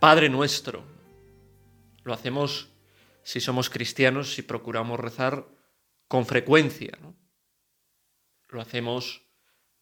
Padre 0.00 0.30
nuestro. 0.30 0.82
Lo 2.04 2.14
hacemos 2.14 2.70
si 3.22 3.38
somos 3.38 3.68
cristianos, 3.68 4.32
si 4.32 4.40
procuramos 4.40 4.98
rezar 4.98 5.46
con 6.08 6.24
frecuencia. 6.24 6.98
Lo 8.48 8.62
hacemos 8.62 9.26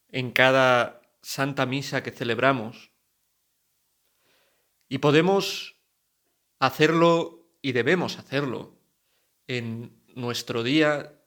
en 0.09 0.33
cada 0.33 1.03
santa 1.23 1.67
misa 1.67 2.03
que 2.03 2.11
celebramos. 2.11 2.91
Y 4.89 4.99
podemos 4.99 5.77
hacerlo 6.59 7.49
y 7.63 7.71
debemos 7.71 8.19
hacerlo 8.19 8.77
en 9.47 10.03
nuestro 10.17 10.65
día, 10.65 11.23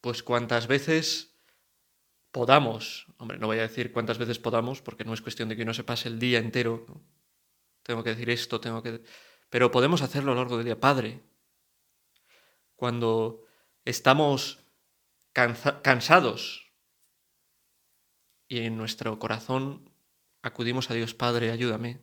pues 0.00 0.22
cuantas 0.22 0.68
veces 0.68 1.34
podamos. 2.30 3.08
Hombre, 3.16 3.38
no 3.38 3.48
voy 3.48 3.58
a 3.58 3.62
decir 3.62 3.90
cuántas 3.90 4.18
veces 4.18 4.38
podamos, 4.38 4.82
porque 4.82 5.04
no 5.04 5.14
es 5.14 5.20
cuestión 5.20 5.48
de 5.48 5.56
que 5.56 5.62
uno 5.62 5.74
se 5.74 5.82
pase 5.82 6.08
el 6.08 6.20
día 6.20 6.38
entero 6.38 6.86
tengo 7.88 8.04
que 8.04 8.10
decir 8.10 8.28
esto, 8.28 8.60
tengo 8.60 8.82
que... 8.82 9.02
Pero 9.48 9.70
podemos 9.70 10.02
hacerlo 10.02 10.32
a 10.32 10.34
lo 10.34 10.42
largo 10.42 10.58
del 10.58 10.66
día. 10.66 10.78
Padre, 10.78 11.22
cuando 12.76 13.46
estamos 13.86 14.62
cansados 15.32 16.70
y 18.46 18.58
en 18.58 18.76
nuestro 18.76 19.18
corazón 19.18 19.90
acudimos 20.42 20.90
a 20.90 20.94
Dios, 20.94 21.14
Padre, 21.14 21.50
ayúdame. 21.50 22.02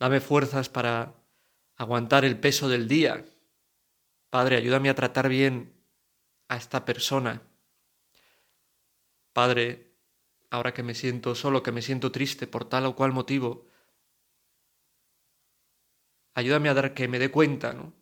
Dame 0.00 0.20
fuerzas 0.20 0.70
para 0.70 1.22
aguantar 1.76 2.24
el 2.24 2.40
peso 2.40 2.70
del 2.70 2.88
día. 2.88 3.26
Padre, 4.30 4.56
ayúdame 4.56 4.88
a 4.88 4.94
tratar 4.94 5.28
bien 5.28 5.84
a 6.48 6.56
esta 6.56 6.86
persona. 6.86 7.42
Padre, 9.34 9.92
ahora 10.48 10.72
que 10.72 10.82
me 10.82 10.94
siento 10.94 11.34
solo, 11.34 11.62
que 11.62 11.72
me 11.72 11.82
siento 11.82 12.10
triste 12.10 12.46
por 12.46 12.66
tal 12.66 12.86
o 12.86 12.96
cual 12.96 13.12
motivo, 13.12 13.66
ayúdame 16.36 16.68
a 16.68 16.74
dar 16.74 16.92
que 16.92 17.08
me 17.08 17.18
dé 17.18 17.30
cuenta 17.30 17.72
¿no? 17.72 17.94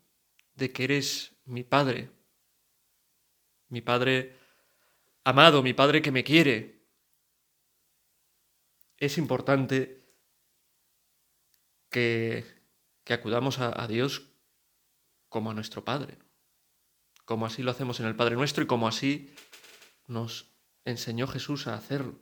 de 0.55 0.73
que 0.73 0.85
eres 0.85 1.37
mi 1.45 1.63
Padre, 1.63 2.11
mi 3.69 3.81
Padre 3.81 4.37
amado, 5.23 5.63
mi 5.63 5.73
Padre 5.73 6.03
que 6.03 6.11
me 6.11 6.25
quiere. 6.25 6.85
Es 8.99 9.19
importante 9.19 10.05
que, 11.91 12.45
acudamos 13.09 13.61
a 13.61 13.87
Dios 13.87 14.31
como 15.29 15.51
a 15.51 15.55
nuestro 15.55 15.85
Padre, 15.85 16.19
como 17.25 17.47
así 17.47 17.63
lo 17.63 17.71
hacemos 17.71 18.01
en 18.01 18.07
el 18.07 18.17
Padre 18.17 18.35
nuestro 18.35 18.65
y 18.65 18.67
como 18.67 18.89
así 18.89 19.33
nos 20.07 20.51
enseñó 20.85 21.29
Jesús 21.29 21.69
a 21.69 21.75
hacerlo. 21.75 22.19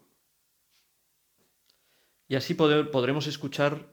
Y 2.29 2.35
así 2.35 2.55
podremos 2.55 3.27
escuchar 3.27 3.92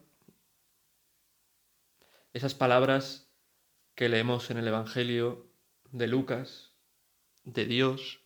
esas 2.33 2.53
palabras 2.53 3.31
que 3.95 4.09
leemos 4.09 4.49
en 4.51 4.57
el 4.57 4.67
Evangelio 4.67 5.51
de 5.91 6.07
Lucas, 6.07 6.73
de 7.43 7.65
Dios, 7.65 8.21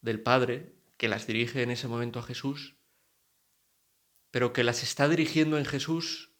del 0.00 0.22
Padre, 0.22 0.76
que 0.96 1.08
las 1.08 1.26
dirige 1.26 1.62
en 1.62 1.70
ese 1.70 1.88
momento 1.88 2.18
a 2.18 2.22
Jesús, 2.22 2.76
pero 4.30 4.52
que 4.52 4.64
las 4.64 4.82
está 4.82 5.08
dirigiendo 5.08 5.58
en 5.58 5.64
Jesús 5.64 6.32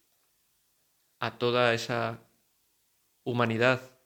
a 1.21 1.39
toda 1.39 1.75
esa 1.75 2.29
humanidad 3.25 3.99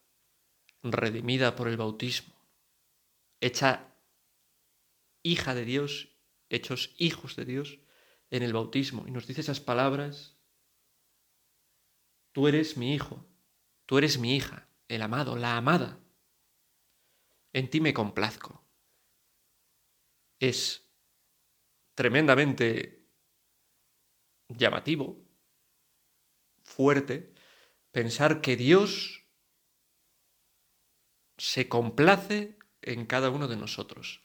redimida 0.83 1.55
por 1.55 1.69
el 1.69 1.77
bautismo, 1.77 2.35
hecha 3.41 3.95
hija 5.23 5.55
de 5.55 5.65
Dios, 5.65 6.17
hechos 6.49 6.95
hijos 6.99 7.37
de 7.37 7.45
Dios 7.45 7.79
en 8.31 8.43
el 8.43 8.53
bautismo. 8.53 9.07
Y 9.07 9.11
nos 9.11 9.27
dice 9.27 9.43
esas 9.43 9.61
palabras 9.61 10.37
Tú 12.33 12.49
eres 12.49 12.77
mi 12.77 12.95
hijo, 12.95 13.27
tú 13.87 13.99
eres 13.99 14.19
mi 14.19 14.35
hija, 14.35 14.69
el 14.89 15.03
amado, 15.03 15.37
la 15.37 15.57
amada. 15.57 16.01
En 17.53 17.69
ti 17.69 17.81
me 17.81 17.93
complazco. 17.93 18.65
Es 20.41 20.91
tremendamente 21.95 23.07
llamativo, 24.49 25.23
fuerte, 26.63 27.35
pensar 27.91 28.41
que 28.41 28.57
Dios 28.57 29.27
se 31.37 31.69
complace 31.69 32.59
en 32.81 33.07
cada 33.07 33.31
uno 33.31 33.47
de 33.47 33.57
nosotros. 33.57 34.25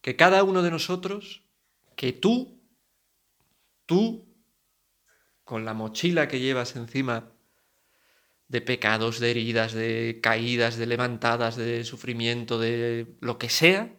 Que 0.00 0.16
cada 0.16 0.44
uno 0.44 0.62
de 0.62 0.70
nosotros, 0.70 1.42
que 1.96 2.12
tú, 2.12 2.62
tú, 3.86 4.32
con 5.44 5.64
la 5.64 5.74
mochila 5.74 6.28
que 6.28 6.38
llevas 6.38 6.76
encima 6.76 7.32
de 8.50 8.60
pecados, 8.60 9.20
de 9.20 9.30
heridas, 9.30 9.72
de 9.72 10.18
caídas, 10.22 10.76
de 10.76 10.86
levantadas, 10.86 11.56
de 11.56 11.84
sufrimiento, 11.84 12.58
de 12.58 13.06
lo 13.20 13.38
que 13.38 13.48
sea, 13.48 13.96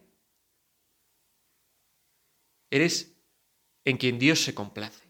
eres 2.70 3.16
en 3.84 3.96
quien 3.96 4.20
Dios 4.20 4.44
se 4.44 4.54
complace. 4.54 5.04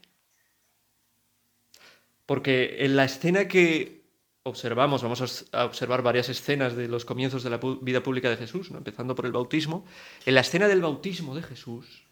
Porque 2.25 2.85
en 2.85 2.95
la 2.95 3.03
escena 3.03 3.47
que 3.47 4.07
observamos, 4.43 5.03
vamos 5.03 5.45
a 5.51 5.65
observar 5.65 6.01
varias 6.01 6.29
escenas 6.29 6.75
de 6.75 6.87
los 6.87 7.05
comienzos 7.05 7.43
de 7.43 7.49
la 7.49 7.59
vida 7.81 8.01
pública 8.01 8.29
de 8.29 8.37
Jesús, 8.37 8.71
empezando 8.71 9.13
por 9.13 9.25
el 9.25 9.31
bautismo, 9.33 9.85
en 10.25 10.35
la 10.35 10.41
escena 10.41 10.67
del 10.67 10.81
bautismo 10.81 11.35
de 11.35 11.43
Jesús 11.43 12.03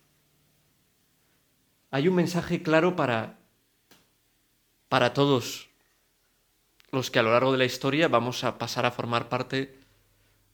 hay 1.92 2.08
un 2.08 2.16
mensaje 2.16 2.64
claro 2.64 2.96
para, 2.96 3.38
para 4.88 5.14
todos 5.14 5.71
los 6.92 7.10
que 7.10 7.20
a 7.20 7.24
lo 7.24 7.32
largo 7.32 7.52
de 7.52 7.58
la 7.58 7.66
historia 7.66 8.08
vamos 8.08 8.44
a 8.44 8.58
pasar 8.58 8.86
a 8.86 8.92
formar 8.92 9.30
parte 9.30 9.80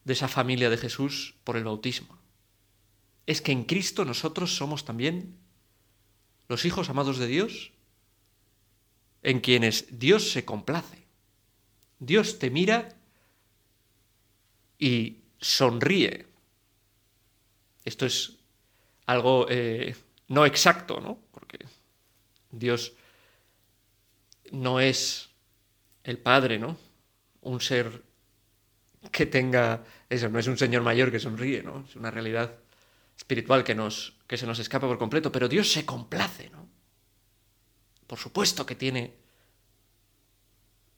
de 0.04 0.12
esa 0.12 0.28
familia 0.28 0.70
de 0.70 0.78
Jesús 0.78 1.34
por 1.44 1.56
el 1.56 1.64
bautismo. 1.64 2.18
Es 3.26 3.42
que 3.42 3.52
en 3.52 3.64
Cristo 3.64 4.04
nosotros 4.04 4.56
somos 4.56 4.84
también 4.84 5.36
los 6.48 6.64
hijos 6.64 6.88
amados 6.88 7.18
de 7.18 7.26
Dios, 7.26 7.72
en 9.22 9.40
quienes 9.40 9.98
Dios 9.98 10.30
se 10.30 10.44
complace. 10.44 11.06
Dios 11.98 12.38
te 12.38 12.50
mira 12.50 12.96
y 14.78 15.18
sonríe. 15.40 16.26
Esto 17.84 18.06
es 18.06 18.36
algo 19.06 19.46
eh, 19.50 19.96
no 20.28 20.46
exacto, 20.46 21.00
¿no? 21.00 21.18
Porque 21.32 21.58
Dios 22.50 22.92
no 24.52 24.80
es 24.80 25.27
el 26.08 26.18
Padre, 26.18 26.58
¿no? 26.58 26.78
Un 27.42 27.60
ser 27.60 28.02
que 29.12 29.26
tenga 29.26 29.84
eso, 30.08 30.28
no 30.30 30.38
es 30.38 30.46
un 30.46 30.56
señor 30.56 30.82
mayor 30.82 31.10
que 31.10 31.20
sonríe, 31.20 31.62
¿no? 31.62 31.84
Es 31.86 31.96
una 31.96 32.10
realidad 32.10 32.54
espiritual 33.14 33.62
que, 33.62 33.74
nos, 33.74 34.14
que 34.26 34.38
se 34.38 34.46
nos 34.46 34.58
escapa 34.58 34.86
por 34.86 34.98
completo, 34.98 35.30
pero 35.30 35.48
Dios 35.48 35.70
se 35.70 35.84
complace, 35.84 36.48
¿no? 36.48 36.66
Por 38.06 38.18
supuesto 38.18 38.64
que 38.64 38.74
tiene, 38.74 39.14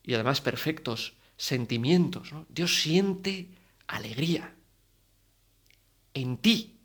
y 0.05 0.15
además 0.15 0.41
perfectos 0.41 1.15
sentimientos, 1.37 2.33
¿no? 2.33 2.47
Dios 2.49 2.81
siente 2.81 3.49
alegría 3.89 4.55
en 6.15 6.37
ti. 6.37 6.79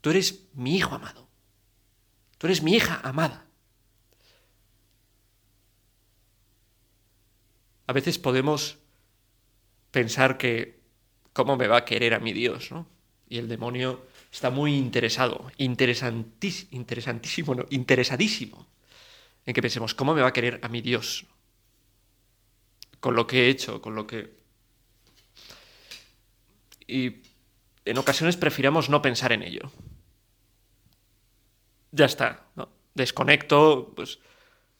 Tú 0.00 0.10
eres 0.10 0.40
mi 0.54 0.76
hijo 0.76 0.96
amado. 0.96 1.28
Tú 2.38 2.48
eres 2.48 2.62
mi 2.62 2.74
hija 2.74 3.00
amada. 3.04 3.45
A 7.86 7.92
veces 7.92 8.18
podemos 8.18 8.78
pensar 9.90 10.38
que 10.38 10.80
cómo 11.32 11.56
me 11.56 11.68
va 11.68 11.78
a 11.78 11.84
querer 11.84 12.14
a 12.14 12.18
mi 12.18 12.32
Dios, 12.32 12.70
¿no? 12.70 12.86
Y 13.28 13.38
el 13.38 13.48
demonio 13.48 14.06
está 14.32 14.50
muy 14.50 14.74
interesado, 14.76 15.50
interesantísimo, 15.58 17.54
¿no? 17.54 17.66
interesadísimo 17.70 18.66
en 19.44 19.54
que 19.54 19.62
pensemos, 19.62 19.94
¿cómo 19.94 20.14
me 20.14 20.22
va 20.22 20.28
a 20.28 20.32
querer 20.32 20.60
a 20.62 20.68
mi 20.68 20.80
Dios? 20.80 21.26
Con 23.00 23.14
lo 23.14 23.26
que 23.26 23.46
he 23.46 23.48
hecho, 23.48 23.80
con 23.80 23.94
lo 23.94 24.06
que... 24.06 24.36
Y 26.86 27.22
en 27.84 27.98
ocasiones 27.98 28.36
prefiramos 28.36 28.88
no 28.90 29.02
pensar 29.02 29.32
en 29.32 29.42
ello. 29.42 29.70
Ya 31.92 32.06
está, 32.06 32.46
¿no? 32.56 32.68
Desconecto, 32.94 33.92
pues 33.94 34.18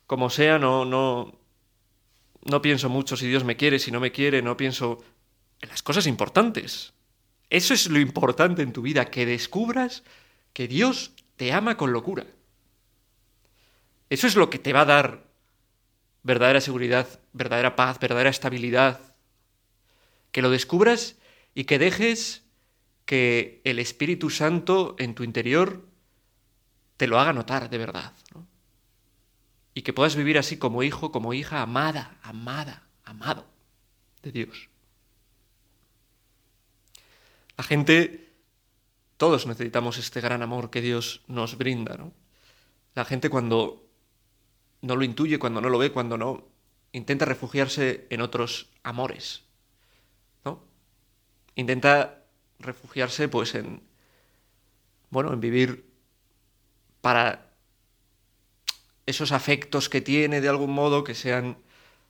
como 0.06 0.30
sea, 0.30 0.58
no, 0.58 0.84
no, 0.84 1.38
no 2.44 2.62
pienso 2.62 2.88
mucho 2.88 3.16
si 3.16 3.26
Dios 3.26 3.44
me 3.44 3.56
quiere, 3.56 3.78
si 3.78 3.90
no 3.90 4.00
me 4.00 4.12
quiere, 4.12 4.42
no 4.42 4.56
pienso 4.56 5.02
en 5.60 5.68
las 5.68 5.82
cosas 5.82 6.06
importantes. 6.06 6.92
Eso 7.50 7.74
es 7.74 7.88
lo 7.88 7.98
importante 7.98 8.62
en 8.62 8.72
tu 8.72 8.82
vida, 8.82 9.06
que 9.06 9.26
descubras 9.26 10.02
que 10.52 10.68
Dios 10.68 11.12
te 11.36 11.52
ama 11.52 11.76
con 11.76 11.92
locura. 11.92 12.26
Eso 14.10 14.26
es 14.26 14.36
lo 14.36 14.50
que 14.50 14.58
te 14.58 14.72
va 14.72 14.82
a 14.82 14.86
dar 14.86 15.26
verdadera 16.22 16.60
seguridad, 16.60 17.06
verdadera 17.32 17.76
paz, 17.76 17.98
verdadera 18.00 18.30
estabilidad. 18.30 19.00
Que 20.32 20.42
lo 20.42 20.50
descubras 20.50 21.16
y 21.54 21.64
que 21.64 21.78
dejes 21.78 22.42
que 23.04 23.60
el 23.64 23.78
Espíritu 23.78 24.30
Santo 24.30 24.96
en 24.98 25.14
tu 25.14 25.22
interior 25.22 25.86
te 26.96 27.06
lo 27.06 27.18
haga 27.20 27.32
notar 27.32 27.70
de 27.70 27.78
verdad. 27.78 28.12
Y 29.76 29.82
que 29.82 29.92
puedas 29.92 30.16
vivir 30.16 30.38
así 30.38 30.56
como 30.56 30.82
hijo, 30.82 31.12
como 31.12 31.34
hija 31.34 31.60
amada, 31.60 32.16
amada, 32.22 32.86
amado 33.04 33.44
de 34.22 34.32
Dios. 34.32 34.70
La 37.58 37.62
gente, 37.62 38.32
todos 39.18 39.46
necesitamos 39.46 39.98
este 39.98 40.22
gran 40.22 40.40
amor 40.40 40.70
que 40.70 40.80
Dios 40.80 41.20
nos 41.26 41.58
brinda, 41.58 41.94
¿no? 41.98 42.14
La 42.94 43.04
gente 43.04 43.28
cuando 43.28 43.86
no 44.80 44.96
lo 44.96 45.04
intuye, 45.04 45.38
cuando 45.38 45.60
no 45.60 45.68
lo 45.68 45.76
ve, 45.76 45.92
cuando 45.92 46.16
no, 46.16 46.48
intenta 46.92 47.26
refugiarse 47.26 48.06
en 48.08 48.22
otros 48.22 48.70
amores, 48.82 49.44
¿no? 50.42 50.64
Intenta 51.54 52.24
refugiarse, 52.60 53.28
pues, 53.28 53.54
en, 53.54 53.82
bueno, 55.10 55.34
en 55.34 55.40
vivir 55.40 55.84
para 57.02 57.45
esos 59.06 59.32
afectos 59.32 59.88
que 59.88 60.00
tiene 60.00 60.40
de 60.40 60.48
algún 60.48 60.72
modo 60.72 61.04
que 61.04 61.14
sean 61.14 61.58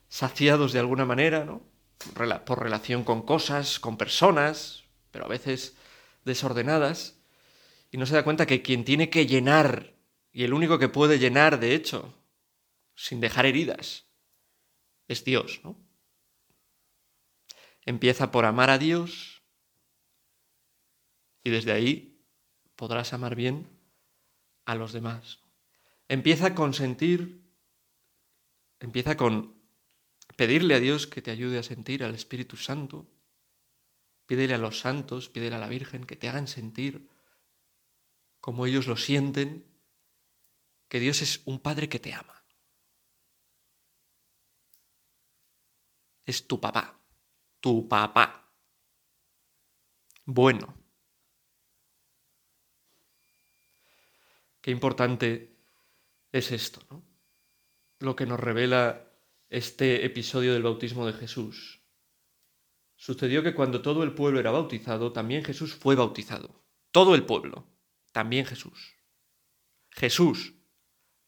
saciados 0.08 0.72
de 0.72 0.80
alguna 0.80 1.04
manera, 1.04 1.44
¿no? 1.44 1.62
Por 2.44 2.62
relación 2.62 3.04
con 3.04 3.22
cosas, 3.22 3.78
con 3.78 3.96
personas, 3.96 4.84
pero 5.10 5.26
a 5.26 5.28
veces 5.28 5.76
desordenadas, 6.24 7.18
y 7.90 7.98
no 7.98 8.06
se 8.06 8.14
da 8.14 8.24
cuenta 8.24 8.46
que 8.46 8.62
quien 8.62 8.84
tiene 8.84 9.10
que 9.10 9.26
llenar, 9.26 9.94
y 10.32 10.44
el 10.44 10.52
único 10.52 10.78
que 10.78 10.88
puede 10.88 11.18
llenar, 11.18 11.60
de 11.60 11.74
hecho, 11.74 12.14
sin 12.94 13.20
dejar 13.20 13.46
heridas, 13.46 14.06
es 15.08 15.24
Dios, 15.24 15.60
¿no? 15.62 15.76
Empieza 17.84 18.32
por 18.32 18.44
amar 18.44 18.70
a 18.70 18.78
Dios 18.78 19.42
y 21.44 21.50
desde 21.50 21.70
ahí 21.70 22.20
podrás 22.74 23.12
amar 23.12 23.36
bien 23.36 23.68
a 24.64 24.74
los 24.74 24.92
demás. 24.92 25.38
Empieza 26.08 26.54
con 26.54 26.74
sentir, 26.74 27.42
empieza 28.80 29.16
con 29.16 29.60
pedirle 30.36 30.74
a 30.74 30.80
Dios 30.80 31.06
que 31.06 31.22
te 31.22 31.30
ayude 31.30 31.58
a 31.58 31.62
sentir 31.62 32.04
al 32.04 32.14
Espíritu 32.14 32.56
Santo 32.56 33.08
Pídele 34.26 34.54
a 34.54 34.58
los 34.58 34.80
santos, 34.80 35.28
pídele 35.28 35.54
a 35.54 35.60
la 35.60 35.68
Virgen 35.68 36.04
que 36.04 36.16
te 36.16 36.28
hagan 36.28 36.48
sentir 36.48 37.08
como 38.40 38.66
ellos 38.66 38.86
lo 38.86 38.96
sienten, 38.96 39.66
que 40.88 41.00
Dios 41.00 41.22
es 41.22 41.42
un 41.46 41.60
Padre 41.60 41.88
que 41.88 41.98
te 41.98 42.12
ama. 42.12 42.44
Es 46.24 46.46
tu 46.46 46.60
papá, 46.60 47.00
tu 47.60 47.88
papá. 47.88 48.52
Bueno. 50.24 50.74
Qué 54.60 54.72
importante 54.72 55.55
es 56.32 56.52
esto, 56.52 56.80
¿no? 56.90 57.04
Lo 58.00 58.14
que 58.16 58.26
nos 58.26 58.40
revela 58.40 59.12
este 59.48 60.04
episodio 60.04 60.52
del 60.52 60.62
bautismo 60.62 61.06
de 61.06 61.12
Jesús. 61.12 61.82
Sucedió 62.96 63.42
que 63.42 63.54
cuando 63.54 63.82
todo 63.82 64.02
el 64.02 64.14
pueblo 64.14 64.40
era 64.40 64.50
bautizado, 64.50 65.12
también 65.12 65.44
Jesús 65.44 65.74
fue 65.74 65.94
bautizado. 65.94 66.64
Todo 66.90 67.14
el 67.14 67.24
pueblo, 67.24 67.66
también 68.12 68.46
Jesús. 68.46 68.96
Jesús, 69.90 70.54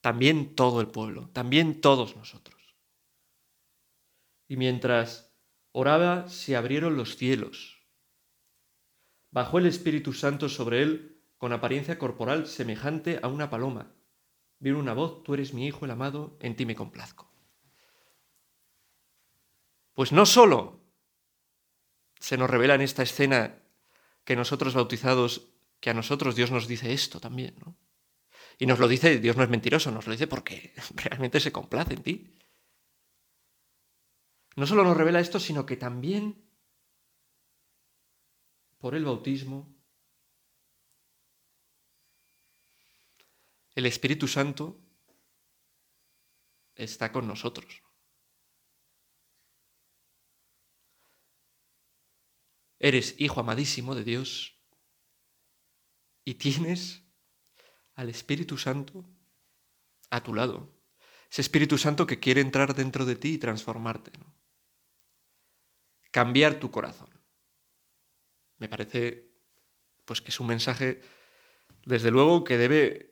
también 0.01 0.55
todo 0.55 0.81
el 0.81 0.87
pueblo, 0.87 1.29
también 1.29 1.81
todos 1.81 2.15
nosotros. 2.15 2.75
Y 4.47 4.57
mientras 4.57 5.35
oraba, 5.71 6.27
se 6.27 6.55
abrieron 6.55 6.97
los 6.97 7.15
cielos. 7.15 7.87
Bajó 9.31 9.59
el 9.59 9.67
Espíritu 9.67 10.13
Santo 10.13 10.49
sobre 10.49 10.81
él 10.81 11.23
con 11.37 11.53
apariencia 11.53 11.99
corporal 11.99 12.47
semejante 12.47 13.19
a 13.21 13.27
una 13.27 13.49
paloma. 13.49 13.95
Vino 14.59 14.77
una 14.77 14.93
voz, 14.93 15.23
tú 15.23 15.33
eres 15.33 15.53
mi 15.53 15.65
Hijo 15.65 15.85
el 15.85 15.91
amado, 15.91 16.37
en 16.41 16.55
ti 16.55 16.65
me 16.65 16.75
complazco. 16.75 17.31
Pues 19.93 20.11
no 20.11 20.25
solo 20.25 20.79
se 22.19 22.37
nos 22.37 22.49
revela 22.49 22.75
en 22.75 22.81
esta 22.81 23.03
escena 23.03 23.63
que 24.25 24.35
nosotros 24.35 24.73
bautizados, 24.73 25.53
que 25.79 25.89
a 25.89 25.93
nosotros 25.93 26.35
Dios 26.35 26.51
nos 26.51 26.67
dice 26.67 26.93
esto 26.93 27.19
también, 27.19 27.55
¿no? 27.65 27.77
Y 28.57 28.65
nos 28.65 28.79
lo 28.79 28.89
dice, 28.89 29.19
Dios 29.19 29.37
no 29.37 29.43
es 29.43 29.49
mentiroso, 29.49 29.89
nos 29.91 30.05
lo 30.05 30.11
dice 30.11 30.27
porque 30.27 30.73
realmente 30.95 31.39
se 31.39 31.53
complace 31.53 31.93
en 31.93 32.03
ti. 32.03 32.37
No 34.57 34.67
solo 34.67 34.83
nos 34.83 34.97
revela 34.97 35.21
esto, 35.21 35.39
sino 35.39 35.65
que 35.65 35.77
también 35.77 36.45
por 38.77 38.95
el 38.95 39.05
bautismo 39.05 39.78
el 43.79 43.85
Espíritu 43.85 44.27
Santo 44.27 44.77
está 46.75 47.13
con 47.13 47.27
nosotros. 47.27 47.81
Eres 52.77 53.15
hijo 53.19 53.39
amadísimo 53.39 53.95
de 53.95 54.03
Dios 54.03 54.61
y 56.25 56.35
tienes 56.35 57.03
al 57.95 58.09
Espíritu 58.09 58.57
Santo 58.57 59.05
a 60.09 60.21
tu 60.23 60.33
lado. 60.33 60.77
Ese 61.31 61.41
Espíritu 61.41 61.77
Santo 61.77 62.05
que 62.05 62.19
quiere 62.19 62.41
entrar 62.41 62.75
dentro 62.75 63.05
de 63.05 63.15
ti 63.15 63.35
y 63.35 63.37
transformarte. 63.37 64.11
Cambiar 66.11 66.59
tu 66.59 66.69
corazón. 66.69 67.09
Me 68.57 68.67
parece 68.67 69.31
pues 70.03 70.21
que 70.21 70.31
es 70.31 70.39
un 70.41 70.47
mensaje 70.47 71.01
desde 71.85 72.11
luego 72.11 72.43
que 72.43 72.57
debe 72.57 73.08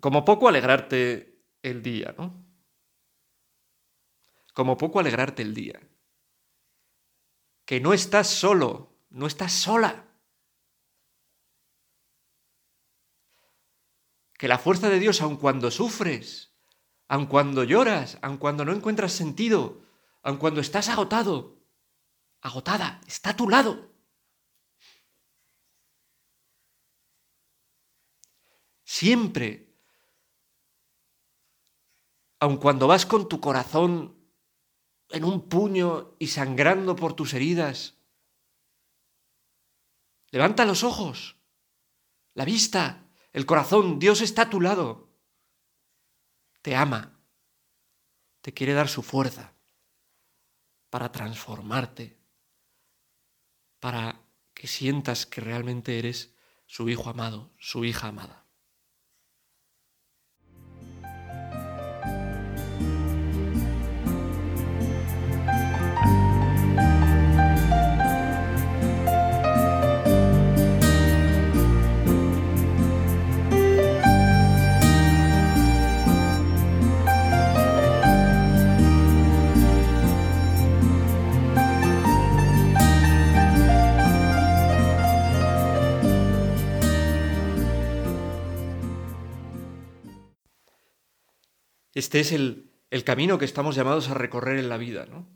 como 0.00 0.24
poco 0.24 0.48
alegrarte 0.48 1.44
el 1.62 1.82
día, 1.82 2.14
¿no? 2.16 2.44
Como 4.54 4.76
poco 4.76 4.98
alegrarte 4.98 5.42
el 5.42 5.54
día 5.54 5.80
que 7.70 7.78
no 7.78 7.92
estás 7.92 8.26
solo, 8.26 8.98
no 9.10 9.28
estás 9.28 9.52
sola. 9.52 10.12
Que 14.34 14.48
la 14.48 14.58
fuerza 14.58 14.88
de 14.88 14.98
Dios, 14.98 15.22
aun 15.22 15.36
cuando 15.36 15.70
sufres, 15.70 16.52
aun 17.06 17.26
cuando 17.26 17.62
lloras, 17.62 18.18
aun 18.22 18.38
cuando 18.38 18.64
no 18.64 18.72
encuentras 18.72 19.12
sentido, 19.12 19.86
aun 20.24 20.38
cuando 20.38 20.60
estás 20.60 20.88
agotado, 20.88 21.62
agotada, 22.40 23.00
está 23.06 23.30
a 23.30 23.36
tu 23.36 23.48
lado. 23.48 23.94
Siempre, 28.82 29.69
aun 32.40 32.56
cuando 32.56 32.86
vas 32.86 33.06
con 33.06 33.28
tu 33.28 33.40
corazón 33.40 34.16
en 35.10 35.24
un 35.24 35.48
puño 35.48 36.16
y 36.18 36.28
sangrando 36.28 36.96
por 36.96 37.14
tus 37.14 37.34
heridas. 37.34 37.98
Levanta 40.30 40.64
los 40.64 40.82
ojos, 40.82 41.36
la 42.34 42.44
vista, 42.44 43.06
el 43.32 43.44
corazón. 43.46 43.98
Dios 43.98 44.20
está 44.20 44.42
a 44.42 44.50
tu 44.50 44.60
lado. 44.60 45.10
Te 46.62 46.74
ama. 46.74 47.18
Te 48.40 48.54
quiere 48.54 48.72
dar 48.72 48.88
su 48.88 49.02
fuerza 49.02 49.52
para 50.88 51.12
transformarte, 51.12 52.18
para 53.78 54.24
que 54.54 54.66
sientas 54.66 55.26
que 55.26 55.40
realmente 55.40 55.98
eres 55.98 56.34
su 56.66 56.88
hijo 56.88 57.10
amado, 57.10 57.52
su 57.58 57.84
hija 57.84 58.08
amada. 58.08 58.39
Este 91.94 92.20
es 92.20 92.32
el, 92.32 92.72
el 92.90 93.04
camino 93.04 93.38
que 93.38 93.44
estamos 93.44 93.74
llamados 93.74 94.08
a 94.08 94.14
recorrer 94.14 94.58
en 94.58 94.68
la 94.68 94.76
vida, 94.76 95.06
¿no? 95.06 95.28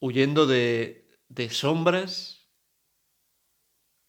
Huyendo 0.00 0.46
de, 0.46 1.08
de 1.28 1.50
sombras, 1.50 2.48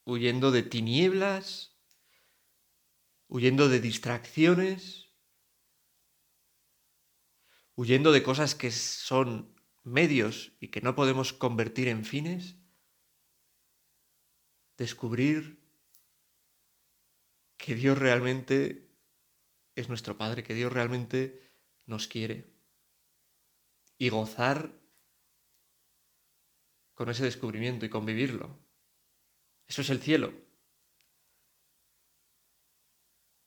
huyendo 0.05 0.51
de 0.51 0.63
tinieblas, 0.63 1.77
huyendo 3.27 3.69
de 3.69 3.79
distracciones, 3.79 5.11
huyendo 7.75 8.11
de 8.11 8.23
cosas 8.23 8.55
que 8.55 8.71
son 8.71 9.55
medios 9.83 10.53
y 10.59 10.69
que 10.69 10.81
no 10.81 10.95
podemos 10.95 11.31
convertir 11.31 11.87
en 11.87 12.05
fines, 12.05 12.57
descubrir 14.77 15.66
que 17.57 17.75
Dios 17.75 17.97
realmente 17.97 18.87
es 19.75 19.89
nuestro 19.89 20.17
Padre, 20.17 20.43
que 20.43 20.53
Dios 20.53 20.71
realmente 20.71 21.51
nos 21.85 22.07
quiere 22.07 22.45
y 23.97 24.09
gozar 24.09 24.71
con 26.93 27.09
ese 27.09 27.23
descubrimiento 27.23 27.85
y 27.85 27.89
convivirlo. 27.89 28.57
Eso 29.67 29.81
es 29.81 29.89
el 29.89 30.01
cielo. 30.01 30.33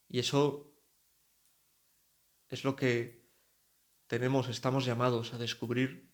Y 0.09 0.19
eso 0.19 0.73
es 2.49 2.65
lo 2.65 2.77
que 2.77 3.21
tenemos, 4.07 4.49
estamos 4.49 4.85
llamados 4.85 5.33
a 5.33 5.39
descubrir 5.39 6.11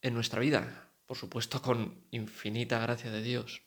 en 0.00 0.14
nuestra 0.14 0.40
vida, 0.40 0.90
por 1.06 1.16
supuesto 1.16 1.60
con 1.60 2.06
infinita 2.10 2.78
gracia 2.78 3.10
de 3.10 3.22
Dios, 3.22 3.62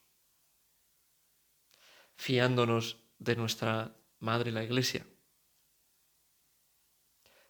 fiándonos 2.15 3.06
de 3.19 3.35
nuestra 3.35 3.95
Madre 4.19 4.51
la 4.51 4.63
Iglesia. 4.63 5.05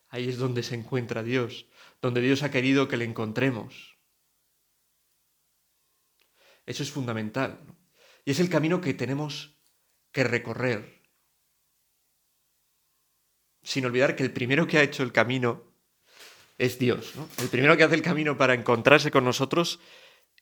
Ahí 0.10 0.30
es 0.30 0.38
donde 0.38 0.64
se 0.64 0.76
encuentra 0.76 1.24
Dios, 1.24 1.68
donde 2.02 2.22
Dios 2.22 2.44
ha 2.44 2.52
querido 2.52 2.88
que 2.88 2.98
le 2.98 3.06
encontremos. 3.06 3.98
Eso 6.66 6.84
es 6.84 6.92
fundamental. 6.92 7.60
Y 8.26 8.32
es 8.32 8.40
el 8.40 8.50
camino 8.50 8.82
que 8.82 8.94
tenemos 8.94 9.58
que 10.12 10.24
recorrer. 10.24 11.02
Sin 13.64 13.86
olvidar 13.86 14.16
que 14.16 14.24
el 14.24 14.32
primero 14.32 14.68
que 14.68 14.78
ha 14.78 14.84
hecho 14.84 15.04
el 15.04 15.12
camino 15.12 15.74
es 16.58 16.80
Dios. 16.80 17.14
El 17.40 17.50
primero 17.50 17.76
que 17.78 17.84
hace 17.84 17.96
el 17.96 18.02
camino 18.02 18.38
para 18.38 18.54
encontrarse 18.54 19.12
con 19.12 19.24
nosotros 19.24 19.80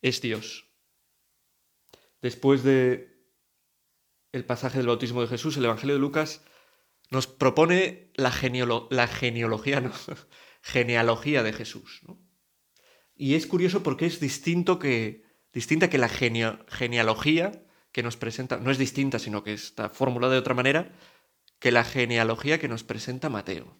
es 0.01 0.22
Dios. 0.22 0.67
Después 2.22 2.63
de 2.63 3.14
el 4.36 4.44
pasaje 4.44 4.77
del 4.77 4.88
bautismo 4.88 5.22
de 5.22 5.27
Jesús, 5.27 5.56
el 5.56 5.65
Evangelio 5.65 5.96
de 5.96 6.01
Lucas 6.01 6.42
nos 7.10 7.25
propone 7.25 8.12
la, 8.15 8.34
la 8.89 9.08
genealogía, 9.08 9.80
no, 9.80 9.94
genealogía 10.62 11.42
de 11.42 11.54
Jesús. 11.54 12.01
Y 13.15 13.36
es 13.36 13.48
curioso 13.48 13.82
porque 13.82 14.06
es 14.06 14.20
distinto 14.20 14.77
que, 14.77 15.24
distinta 15.54 15.89
que 15.89 15.98
la 15.98 16.10
genealogía 16.10 17.63
que 17.94 18.04
nos 18.04 18.18
presenta, 18.18 18.58
no 18.58 18.72
es 18.72 18.77
distinta, 18.77 19.20
sino 19.20 19.42
que 19.42 19.54
está 19.54 19.89
formulada 19.89 20.34
de 20.34 20.39
otra 20.39 20.54
manera, 20.54 20.92
que 21.60 21.72
la 21.72 21.86
genealogía 21.86 22.60
que 22.60 22.68
nos 22.68 22.84
presenta 22.84 23.30
Mateo. 23.30 23.77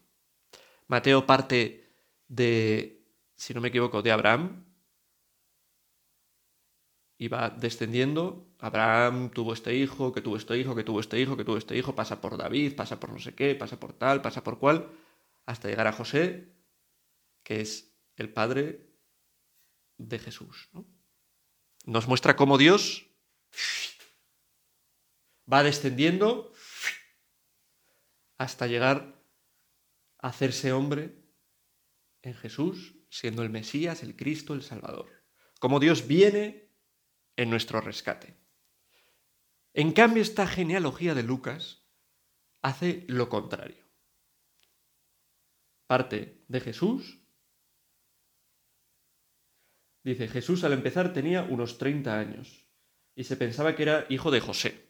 Mateo 0.88 1.26
parte 1.26 1.92
de, 2.30 3.04
si 3.36 3.54
no 3.54 3.60
me 3.60 3.68
equivoco, 3.68 4.02
de 4.02 4.14
Abraham, 4.14 4.66
y 7.18 7.28
va 7.28 7.50
descendiendo. 7.50 8.55
Abraham 8.66 9.30
tuvo 9.30 9.54
este 9.54 9.76
hijo, 9.76 10.12
que 10.12 10.22
tuvo 10.22 10.38
este 10.38 10.58
hijo, 10.58 10.76
que 10.76 10.84
tuvo 10.84 11.00
este 11.00 11.20
hijo, 11.20 11.38
que 11.38 11.46
tuvo 11.46 11.58
este 11.58 11.78
hijo, 11.78 11.94
pasa 11.94 12.20
por 12.20 12.36
David, 12.36 12.76
pasa 12.76 13.00
por 13.00 13.12
no 13.12 13.20
sé 13.20 13.36
qué, 13.36 13.54
pasa 13.54 13.80
por 13.80 13.94
tal, 13.94 14.24
pasa 14.24 14.44
por 14.44 14.58
cual, 14.58 14.90
hasta 15.46 15.70
llegar 15.70 15.86
a 15.86 15.92
José, 15.92 16.52
que 17.44 17.62
es 17.62 17.96
el 18.16 18.34
padre 18.34 18.90
de 19.98 20.18
Jesús. 20.18 20.72
Nos 21.86 22.08
muestra 22.08 22.36
cómo 22.36 22.58
Dios 22.58 23.06
va 25.52 25.62
descendiendo 25.62 26.52
hasta 28.40 28.66
llegar 28.66 29.22
a 30.18 30.30
hacerse 30.30 30.74
hombre 30.74 31.24
en 32.24 32.34
Jesús, 32.34 32.96
siendo 33.12 33.44
el 33.44 33.52
Mesías, 33.52 34.02
el 34.02 34.16
Cristo, 34.16 34.56
el 34.56 34.64
Salvador. 34.64 35.24
Como 35.60 35.80
Dios 35.80 36.08
viene 36.08 36.72
en 37.36 37.52
nuestro 37.52 37.80
rescate. 37.80 38.45
En 39.77 39.91
cambio, 39.91 40.24
esta 40.24 40.48
genealogía 40.48 41.13
de 41.13 41.24
Lucas 41.24 41.86
hace 42.62 43.03
lo 43.10 43.27
contrario. 43.27 43.84
Parte 45.86 46.46
de 46.48 46.62
Jesús. 46.62 47.20
Dice, 50.01 50.29
Jesús 50.29 50.63
al 50.63 50.72
empezar 50.72 51.12
tenía 51.12 51.44
unos 51.44 51.77
30 51.77 52.17
años 52.17 52.65
y 53.15 53.25
se 53.25 53.36
pensaba 53.36 53.75
que 53.75 53.84
era 53.84 54.05
hijo 54.08 54.32
de 54.32 54.39
José, 54.39 54.88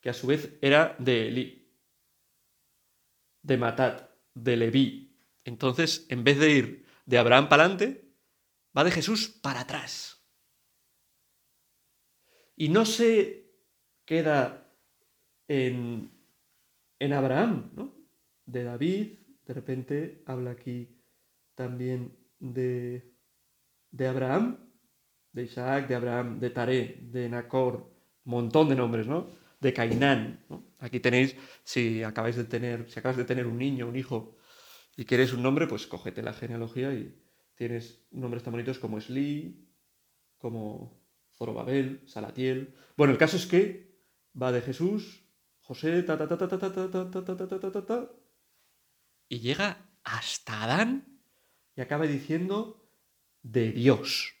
que 0.00 0.10
a 0.10 0.14
su 0.14 0.28
vez 0.28 0.56
era 0.62 0.94
de 1.00 1.26
Elí, 1.26 1.74
de 3.42 3.56
Matat, 3.56 4.08
de 4.34 4.56
Leví. 4.56 5.18
Entonces, 5.42 6.06
en 6.10 6.22
vez 6.22 6.38
de 6.38 6.50
ir 6.50 6.86
de 7.06 7.18
Abraham 7.18 7.48
para 7.48 7.64
adelante, 7.64 8.14
va 8.76 8.84
de 8.84 8.92
Jesús 8.92 9.28
para 9.28 9.60
atrás. 9.62 10.15
Y 12.56 12.68
no 12.68 12.84
se 12.84 13.52
queda 14.04 14.72
en, 15.46 16.10
en 16.98 17.12
Abraham, 17.12 17.70
¿no? 17.74 17.94
De 18.46 18.64
David, 18.64 19.18
de 19.44 19.54
repente 19.54 20.22
habla 20.26 20.52
aquí 20.52 20.96
también 21.54 22.16
de, 22.38 23.12
de 23.90 24.06
Abraham, 24.06 24.58
de 25.32 25.42
Isaac, 25.44 25.88
de 25.88 25.94
Abraham, 25.94 26.40
de 26.40 26.50
Taré, 26.50 26.98
de 27.02 27.28
Nacor, 27.28 27.92
montón 28.24 28.68
de 28.68 28.76
nombres, 28.76 29.06
¿no? 29.06 29.28
De 29.60 29.72
Cainán. 29.72 30.44
Aquí 30.78 31.00
tenéis, 31.00 31.36
si 31.64 32.02
acabáis 32.02 32.36
de 32.36 32.44
tener, 32.44 32.90
si 32.90 32.98
acabas 32.98 33.16
de 33.16 33.24
tener 33.24 33.46
un 33.46 33.58
niño, 33.58 33.88
un 33.88 33.96
hijo, 33.96 34.36
y 34.96 35.04
quieres 35.04 35.32
un 35.32 35.42
nombre, 35.42 35.66
pues 35.66 35.86
cógete 35.86 36.22
la 36.22 36.32
genealogía 36.32 36.92
y, 36.94 37.22
Tienes 37.56 38.06
nombres 38.10 38.42
tan 38.42 38.52
bonitos 38.52 38.78
como 38.78 39.00
Sli, 39.00 39.66
como 40.36 41.05
Zorobabel, 41.36 42.02
Salatiel. 42.06 42.74
Bueno, 42.96 43.12
el 43.12 43.18
caso 43.18 43.36
es 43.36 43.46
que 43.46 43.94
va 44.40 44.52
de 44.52 44.62
Jesús, 44.62 45.24
José, 45.60 46.02
ta 46.02 46.16
ta 46.16 46.26
ta 46.28 46.38
ta 46.38 46.48
ta 46.48 46.58
ta 46.58 46.72
ta 46.72 46.90
ta 46.90 47.10
ta 47.10 47.36
ta 47.36 47.60
ta 47.60 47.72
ta 47.72 47.86
ta 47.86 48.10
y 49.28 49.40
llega 49.40 49.76
hasta 50.04 50.62
Adán 50.62 51.20
y 51.74 51.80
acaba 51.80 52.06
diciendo 52.06 52.88
de 53.42 53.72
Dios. 53.72 54.34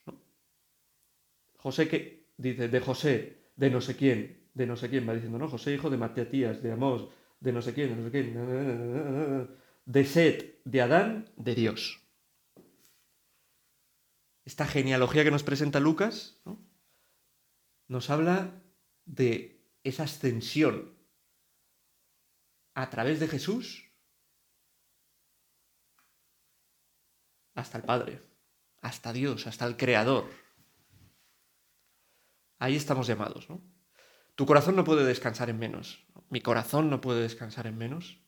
José 1.56 1.88
que 1.88 2.28
dice 2.36 2.68
de 2.68 2.80
José, 2.80 3.50
de 3.56 3.70
no 3.70 3.80
sé 3.80 3.96
quién, 3.96 4.48
de 4.54 4.66
no 4.66 4.76
sé 4.76 4.88
quién, 4.88 5.08
va 5.08 5.14
diciendo, 5.14 5.38
¿no? 5.38 5.48
José 5.48 5.74
hijo 5.74 5.90
de 5.90 5.96
Mateatías, 5.96 6.62
de 6.62 6.72
Amós, 6.72 7.08
de 7.40 7.52
no 7.52 7.60
sé 7.60 7.74
quién, 7.74 7.90
de 7.90 7.96
no 7.96 8.04
sé 8.04 8.10
quién, 8.10 9.58
de 9.84 10.04
Set, 10.04 10.60
de 10.64 10.80
Adán, 10.80 11.28
de 11.36 11.54
Dios 11.54 12.06
esta 14.46 14.64
genealogía 14.64 15.24
que 15.24 15.32
nos 15.32 15.42
presenta 15.42 15.80
Lucas, 15.80 16.40
nos 17.88 18.10
habla 18.10 18.62
de 19.04 19.64
esa 19.84 20.04
ascensión 20.04 20.96
a 22.74 22.90
través 22.90 23.20
de 23.20 23.28
Jesús 23.28 23.90
hasta 27.54 27.78
el 27.78 27.84
Padre, 27.84 28.22
hasta 28.82 29.12
Dios, 29.12 29.46
hasta 29.46 29.64
el 29.64 29.76
Creador. 29.76 30.28
Ahí 32.58 32.76
estamos 32.76 33.06
llamados, 33.06 33.48
¿no? 33.48 33.62
Tu 34.34 34.44
corazón 34.44 34.76
no 34.76 34.84
puede 34.84 35.04
descansar 35.04 35.48
en 35.48 35.58
menos. 35.58 36.06
Mi 36.28 36.42
corazón 36.42 36.90
no 36.90 37.00
puede 37.00 37.22
descansar 37.22 37.66
en 37.66 37.78
menos 37.78 38.20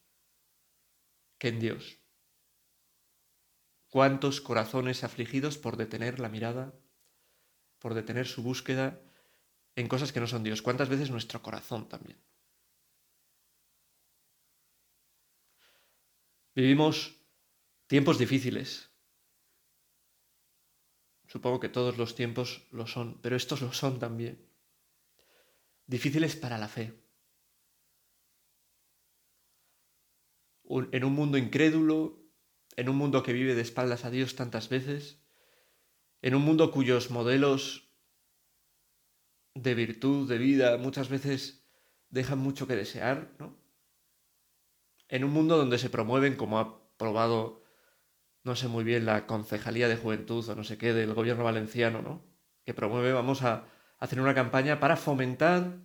que 1.39 1.49
en 1.49 1.61
Dios. 1.61 1.99
¿Cuántos 3.89 4.41
corazones 4.41 5.05
afligidos 5.05 5.59
por 5.59 5.77
detener 5.77 6.21
la 6.21 6.29
mirada, 6.29 6.75
por 7.79 7.95
detener 7.95 8.27
su 8.27 8.43
búsqueda 8.43 9.03
en 9.79 9.87
cosas 9.87 10.13
que 10.13 10.19
no 10.19 10.27
son 10.27 10.43
Dios? 10.43 10.61
¿Cuántas 10.61 10.89
veces 10.89 11.09
nuestro 11.09 11.41
corazón 11.41 11.89
también? 11.89 12.19
Vivimos 16.53 17.15
tiempos 17.87 18.19
difíciles. 18.19 18.91
Supongo 21.29 21.61
que 21.61 21.69
todos 21.69 21.97
los 21.97 22.17
tiempos 22.17 22.67
lo 22.73 22.89
son, 22.89 23.21
pero 23.23 23.37
estos 23.37 23.63
lo 23.63 23.73
son 23.73 24.01
también. 24.01 24.51
Difíciles 25.87 26.35
para 26.35 26.59
la 26.59 26.67
fe. 26.67 27.01
En 30.91 31.05
un 31.05 31.13
mundo 31.13 31.39
incrédulo, 31.39 32.21
en 32.75 32.89
un 32.89 32.97
mundo 32.97 33.23
que 33.23 33.33
vive 33.33 33.55
de 33.55 33.63
espaldas 33.63 34.05
a 34.05 34.11
Dios 34.11 34.35
tantas 34.35 34.69
veces, 34.69 35.23
en 36.21 36.35
un 36.35 36.43
mundo 36.43 36.73
cuyos 36.73 37.13
modelos 37.13 37.88
de 39.55 39.75
virtud, 39.75 40.29
de 40.29 40.39
vida, 40.39 40.77
muchas 40.77 41.09
veces 41.09 41.67
dejan 42.11 42.39
mucho 42.39 42.67
que 42.67 42.77
desear, 42.77 43.35
¿no? 43.39 43.57
En 45.09 45.25
un 45.25 45.33
mundo 45.33 45.57
donde 45.57 45.79
se 45.79 45.91
promueven, 45.91 46.37
como 46.37 46.59
ha 46.59 46.97
probado, 46.97 47.63
no 48.45 48.57
sé 48.57 48.69
muy 48.69 48.85
bien, 48.85 49.07
la 49.07 49.27
Concejalía 49.27 49.89
de 49.89 49.97
Juventud 49.97 50.47
o 50.49 50.55
no 50.55 50.65
sé 50.65 50.79
qué 50.79 50.93
del 50.93 51.15
gobierno 51.15 51.45
valenciano, 51.45 52.03
¿no? 52.03 52.25
Que 52.65 52.75
promueve, 52.75 53.13
vamos 53.13 53.43
a 53.43 53.67
hacer 53.99 54.21
una 54.21 54.35
campaña 54.35 54.81
para 54.81 54.97
fomentar 54.97 55.79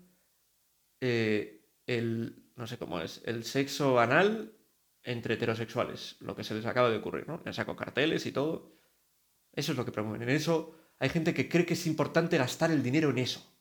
eh, 0.99 1.69
el, 1.87 2.51
no 2.55 2.67
sé 2.67 2.77
cómo 2.77 2.99
es, 2.99 3.21
el 3.25 3.43
sexo 3.43 3.99
anal 3.99 4.57
entre 5.03 5.35
heterosexuales, 5.35 6.17
lo 6.19 6.35
que 6.35 6.43
se 6.43 6.53
les 6.53 6.65
acaba 6.65 6.89
de 6.89 6.97
ocurrir, 6.97 7.27
¿no? 7.27 7.43
Ya 7.43 7.53
saco 7.53 7.75
carteles 7.75 8.25
y 8.25 8.31
todo. 8.31 8.73
Eso 9.51 9.71
es 9.71 9.77
lo 9.77 9.85
que 9.85 9.91
promueven. 9.91 10.27
En 10.27 10.35
eso 10.35 10.75
hay 10.99 11.09
gente 11.09 11.33
que 11.33 11.49
cree 11.49 11.65
que 11.65 11.73
es 11.73 11.85
importante 11.87 12.37
gastar 12.37 12.71
el 12.71 12.83
dinero 12.83 13.09
en 13.09 13.17
eso. 13.19 13.52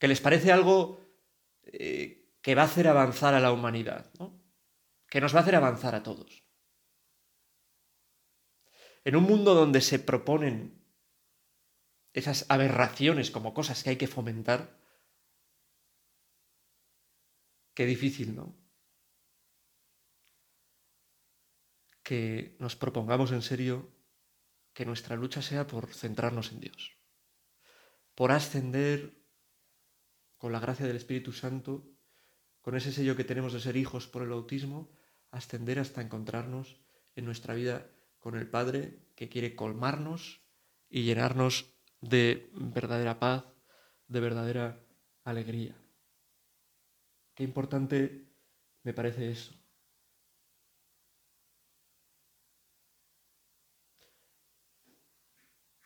Que 0.00 0.08
les 0.08 0.20
parece 0.20 0.50
algo 0.50 0.98
eh, 1.62 2.34
que 2.42 2.54
va 2.56 2.62
a 2.62 2.64
hacer 2.64 2.88
avanzar 2.88 3.34
a 3.34 3.40
la 3.40 3.52
humanidad, 3.52 4.10
¿no? 4.18 4.42
Que 5.06 5.20
nos 5.20 5.34
va 5.34 5.40
a 5.40 5.42
hacer 5.42 5.54
avanzar 5.54 5.94
a 5.94 6.02
todos. 6.02 6.42
En 9.04 9.14
un 9.14 9.24
mundo 9.24 9.54
donde 9.54 9.82
se 9.82 9.98
proponen 9.98 10.82
esas 12.12 12.46
aberraciones 12.48 13.30
como 13.30 13.54
cosas 13.54 13.82
que 13.82 13.90
hay 13.90 13.96
que 13.96 14.08
fomentar, 14.08 14.80
qué 17.74 17.84
difícil, 17.84 18.34
¿no? 18.34 18.56
Que 22.02 22.56
nos 22.58 22.74
propongamos 22.74 23.32
en 23.32 23.42
serio 23.42 23.94
que 24.72 24.86
nuestra 24.86 25.16
lucha 25.16 25.42
sea 25.42 25.66
por 25.66 25.92
centrarnos 25.92 26.52
en 26.52 26.60
Dios, 26.60 26.96
por 28.14 28.32
ascender 28.32 29.19
con 30.40 30.52
la 30.52 30.58
gracia 30.58 30.86
del 30.86 30.96
Espíritu 30.96 31.32
Santo, 31.32 31.86
con 32.62 32.74
ese 32.74 32.92
sello 32.92 33.14
que 33.14 33.24
tenemos 33.24 33.52
de 33.52 33.60
ser 33.60 33.76
hijos 33.76 34.08
por 34.08 34.22
el 34.22 34.30
bautismo, 34.30 34.90
ascender 35.30 35.78
hasta 35.78 36.00
encontrarnos 36.00 36.80
en 37.14 37.26
nuestra 37.26 37.52
vida 37.52 37.90
con 38.18 38.36
el 38.36 38.48
Padre 38.48 39.04
que 39.16 39.28
quiere 39.28 39.54
colmarnos 39.54 40.40
y 40.88 41.02
llenarnos 41.02 41.74
de 42.00 42.50
verdadera 42.54 43.18
paz, 43.18 43.44
de 44.08 44.20
verdadera 44.20 44.82
alegría. 45.24 45.76
Qué 47.34 47.44
importante 47.44 48.32
me 48.82 48.94
parece 48.94 49.30
eso. 49.30 49.52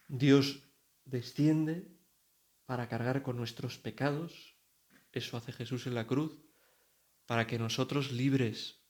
Dios 0.06 0.62
desciende 1.04 1.93
para 2.66 2.88
cargar 2.88 3.22
con 3.22 3.36
nuestros 3.36 3.78
pecados, 3.78 4.56
eso 5.12 5.36
hace 5.36 5.52
Jesús 5.52 5.86
en 5.86 5.94
la 5.94 6.06
cruz, 6.06 6.38
para 7.26 7.46
que 7.46 7.58
nosotros 7.58 8.12
libres 8.12 8.82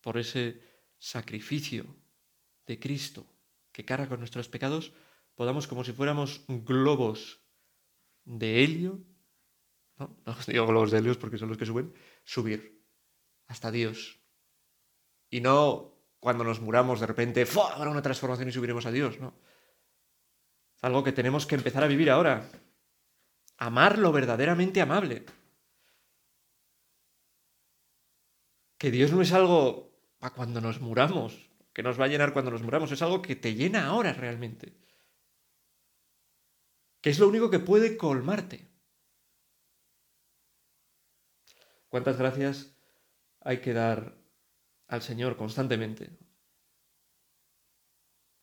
por 0.00 0.18
ese 0.18 0.62
sacrificio 0.98 1.86
de 2.66 2.78
Cristo 2.78 3.26
que 3.72 3.84
carga 3.84 4.08
con 4.08 4.18
nuestros 4.18 4.48
pecados, 4.48 4.92
podamos 5.34 5.66
como 5.66 5.84
si 5.84 5.92
fuéramos 5.92 6.44
globos 6.48 7.40
de 8.24 8.64
helio, 8.64 9.04
no, 9.96 10.16
no 10.26 10.36
digo 10.46 10.66
globos 10.66 10.90
de 10.90 10.98
helio 10.98 11.18
porque 11.18 11.38
son 11.38 11.48
los 11.48 11.58
que 11.58 11.66
suben, 11.66 11.94
subir 12.24 12.84
hasta 13.46 13.70
Dios. 13.70 14.20
Y 15.30 15.40
no 15.40 15.98
cuando 16.20 16.44
nos 16.44 16.60
muramos 16.60 17.00
de 17.00 17.06
repente, 17.06 17.46
habrá 17.74 17.90
una 17.90 18.02
transformación 18.02 18.48
y 18.48 18.52
subiremos 18.52 18.86
a 18.86 18.90
Dios, 18.90 19.20
no. 19.20 19.34
Algo 20.80 21.02
que 21.02 21.12
tenemos 21.12 21.46
que 21.46 21.56
empezar 21.56 21.82
a 21.82 21.88
vivir 21.88 22.10
ahora. 22.10 22.48
Amar 23.56 23.98
lo 23.98 24.12
verdaderamente 24.12 24.80
amable. 24.80 25.26
Que 28.78 28.90
Dios 28.92 29.10
no 29.10 29.20
es 29.20 29.32
algo 29.32 29.90
para 30.18 30.34
cuando 30.34 30.60
nos 30.60 30.80
muramos, 30.80 31.50
que 31.72 31.82
nos 31.82 32.00
va 32.00 32.04
a 32.04 32.08
llenar 32.08 32.32
cuando 32.32 32.50
nos 32.50 32.62
muramos, 32.62 32.92
es 32.92 33.02
algo 33.02 33.22
que 33.22 33.34
te 33.34 33.54
llena 33.54 33.86
ahora 33.86 34.12
realmente. 34.12 34.72
Que 37.00 37.10
es 37.10 37.18
lo 37.18 37.28
único 37.28 37.50
que 37.50 37.58
puede 37.58 37.96
colmarte. 37.96 38.68
¿Cuántas 41.88 42.18
gracias 42.18 42.76
hay 43.40 43.60
que 43.60 43.72
dar 43.72 44.14
al 44.86 45.02
Señor 45.02 45.36
constantemente 45.36 46.10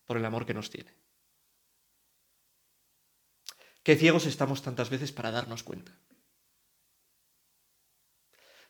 por 0.05 0.17
el 0.17 0.25
amor 0.25 0.45
que 0.45 0.53
nos 0.53 0.69
tiene? 0.69 1.04
Qué 3.85 3.95
ciegos 3.95 4.25
estamos 4.25 4.63
tantas 4.63 4.89
veces 4.89 5.11
para 5.11 5.29
darnos 5.29 5.61
cuenta. 5.61 5.91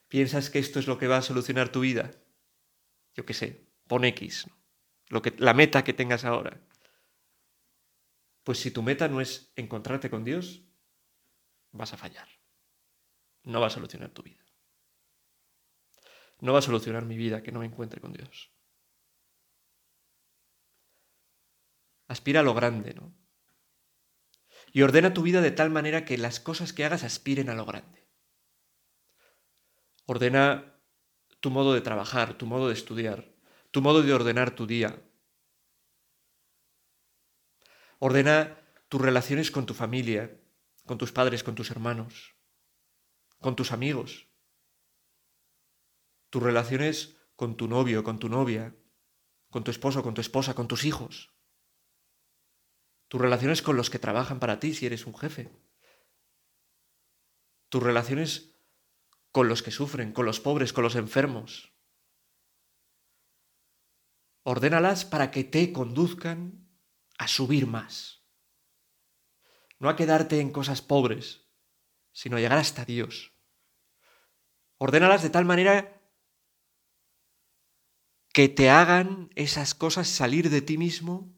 ¿Piensas 0.10 0.50
que 0.50 0.60
esto 0.60 0.78
es 0.78 0.88
lo 0.88 0.98
que 0.98 1.08
va 1.08 1.16
a 1.16 1.22
solucionar 1.22 1.70
tu 1.72 1.80
vida? 1.80 2.12
Yo 3.14 3.26
qué 3.26 3.34
sé, 3.34 3.66
pon 3.88 4.04
X, 4.04 4.46
lo 5.08 5.22
que, 5.22 5.34
la 5.38 5.54
meta 5.54 5.86
que 5.86 5.94
tengas 5.94 6.26
ahora. 6.26 6.60
Pues 8.44 8.60
si 8.60 8.72
tu 8.72 8.84
meta 8.84 9.08
no 9.08 9.22
es 9.22 9.54
encontrarte 9.56 10.10
con 10.10 10.26
Dios, 10.26 10.66
vas 11.72 11.94
a 11.94 11.98
fallar. 11.98 12.28
No 13.44 13.62
va 13.62 13.68
a 13.68 13.78
solucionar 13.78 14.10
tu 14.10 14.22
vida. 14.22 14.44
No 16.42 16.52
va 16.52 16.60
a 16.60 16.62
solucionar 16.62 17.06
mi 17.06 17.16
vida 17.16 17.42
que 17.42 17.54
no 17.54 17.62
me 17.62 17.68
encuentre 17.68 18.02
con 18.02 18.12
Dios. 18.12 18.52
Aspira 22.10 22.42
a 22.42 22.44
lo 22.44 22.54
grande, 22.54 22.94
¿no? 22.94 23.25
Y 24.76 24.82
ordena 24.82 25.14
tu 25.14 25.22
vida 25.22 25.40
de 25.40 25.52
tal 25.52 25.70
manera 25.70 26.04
que 26.04 26.18
las 26.18 26.42
cosas 26.42 26.74
que 26.74 26.84
hagas 26.84 27.06
aspiren 27.06 27.50
a 27.50 27.56
lo 27.56 27.66
grande. 27.66 28.06
Ordena 30.06 30.82
tu 31.40 31.50
modo 31.50 31.74
de 31.74 31.80
trabajar, 31.80 32.38
tu 32.38 32.46
modo 32.46 32.68
de 32.68 32.74
estudiar, 32.74 33.34
tu 33.72 33.82
modo 33.82 34.04
de 34.04 34.14
ordenar 34.14 34.54
tu 34.54 34.68
día. 34.68 35.02
Ordena 38.00 38.60
tus 38.90 39.00
relaciones 39.00 39.50
con 39.50 39.66
tu 39.66 39.74
familia, 39.74 40.42
con 40.86 40.98
tus 40.98 41.14
padres, 41.14 41.46
con 41.46 41.56
tus 41.56 41.72
hermanos, 41.72 42.36
con 43.40 43.56
tus 43.56 43.72
amigos, 43.72 44.28
tus 46.30 46.44
relaciones 46.44 47.16
con 47.38 47.56
tu 47.56 47.70
novio, 47.70 48.04
con 48.04 48.20
tu 48.20 48.28
novia, 48.28 48.76
con 49.50 49.64
tu 49.64 49.72
esposo, 49.72 50.04
con 50.04 50.14
tu 50.14 50.20
esposa, 50.20 50.54
con 50.54 50.68
tus 50.68 50.84
hijos 50.84 51.35
tus 53.16 53.22
relaciones 53.22 53.62
con 53.62 53.78
los 53.78 53.90
que 53.90 53.98
trabajan 53.98 54.42
para 54.42 54.60
ti 54.60 54.74
si 54.74 54.86
eres 54.86 55.06
un 55.06 55.16
jefe, 55.16 55.50
tus 57.70 57.82
relaciones 57.82 58.60
con 59.32 59.48
los 59.48 59.64
que 59.64 59.72
sufren, 59.72 60.12
con 60.12 60.26
los 60.26 60.42
pobres, 60.42 60.74
con 60.74 60.84
los 60.84 60.98
enfermos. 60.98 61.72
Ordénalas 64.44 65.06
para 65.06 65.32
que 65.32 65.46
te 65.46 65.72
conduzcan 65.72 66.68
a 67.18 67.30
subir 67.30 67.68
más. 67.68 68.26
No 69.80 69.88
a 69.88 69.96
quedarte 69.96 70.42
en 70.42 70.52
cosas 70.52 70.82
pobres, 70.82 71.48
sino 72.12 72.36
a 72.36 72.42
llegar 72.42 72.58
hasta 72.58 72.84
Dios. 72.84 73.32
Ordénalas 74.78 75.24
de 75.24 75.30
tal 75.30 75.46
manera 75.46 76.02
que 78.34 78.50
te 78.50 78.70
hagan 78.70 79.30
esas 79.36 79.74
cosas 79.74 80.10
salir 80.10 80.50
de 80.50 80.62
ti 80.62 80.78
mismo 80.78 81.35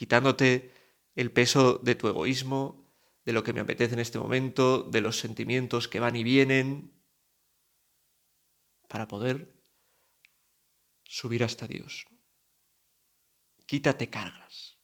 quitándote 0.00 0.72
el 1.14 1.30
peso 1.30 1.76
de 1.76 1.94
tu 1.94 2.08
egoísmo, 2.08 2.90
de 3.26 3.34
lo 3.34 3.44
que 3.44 3.52
me 3.52 3.60
apetece 3.60 3.92
en 3.92 4.00
este 4.00 4.18
momento, 4.18 4.82
de 4.82 5.02
los 5.02 5.18
sentimientos 5.18 5.88
que 5.88 6.00
van 6.00 6.16
y 6.16 6.24
vienen, 6.24 6.98
para 8.88 9.06
poder 9.06 9.52
subir 11.04 11.44
hasta 11.44 11.66
Dios. 11.66 12.06
Quítate 13.66 14.08
cargas. 14.08 14.78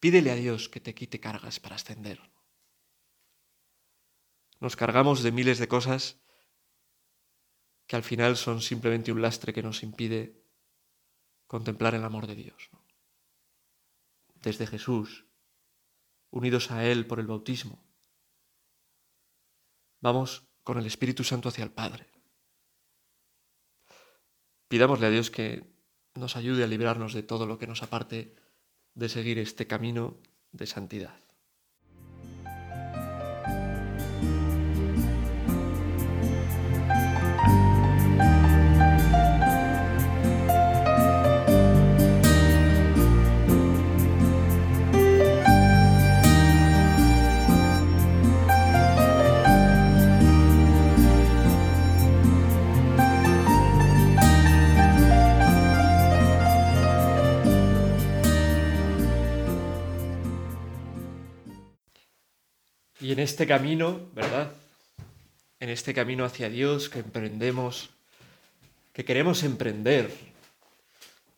Pídele 0.00 0.32
a 0.32 0.34
Dios 0.34 0.68
que 0.68 0.80
te 0.80 0.94
quite 0.94 1.18
cargas 1.18 1.58
para 1.58 1.76
ascender. 1.76 2.20
Nos 4.60 4.76
cargamos 4.76 5.22
de 5.22 5.32
miles 5.32 5.58
de 5.58 5.68
cosas 5.68 6.20
que 7.86 7.96
al 7.96 8.02
final 8.02 8.36
son 8.36 8.60
simplemente 8.60 9.12
un 9.12 9.22
lastre 9.22 9.54
que 9.54 9.62
nos 9.62 9.82
impide 9.82 10.44
contemplar 11.46 11.94
el 11.94 12.04
amor 12.04 12.26
de 12.26 12.34
Dios 12.34 12.70
desde 14.44 14.66
Jesús, 14.66 15.26
unidos 16.30 16.70
a 16.70 16.84
Él 16.84 17.06
por 17.06 17.18
el 17.18 17.26
bautismo. 17.26 17.82
Vamos 20.00 20.46
con 20.62 20.78
el 20.78 20.86
Espíritu 20.86 21.24
Santo 21.24 21.48
hacia 21.48 21.64
el 21.64 21.72
Padre. 21.72 22.06
Pidámosle 24.68 25.06
a 25.06 25.10
Dios 25.10 25.30
que 25.30 25.74
nos 26.14 26.36
ayude 26.36 26.62
a 26.62 26.66
librarnos 26.66 27.14
de 27.14 27.22
todo 27.22 27.46
lo 27.46 27.58
que 27.58 27.66
nos 27.66 27.82
aparte 27.82 28.36
de 28.94 29.08
seguir 29.08 29.38
este 29.38 29.66
camino 29.66 30.20
de 30.52 30.66
santidad. 30.66 31.23
Este 63.24 63.46
camino, 63.46 64.10
¿verdad? 64.12 64.52
En 65.58 65.70
este 65.70 65.94
camino 65.94 66.24
hacia 66.24 66.48
Dios 66.48 66.88
que 66.88 67.00
emprendemos, 67.00 67.90
que 68.92 69.04
queremos 69.04 69.42
emprender, 69.42 70.10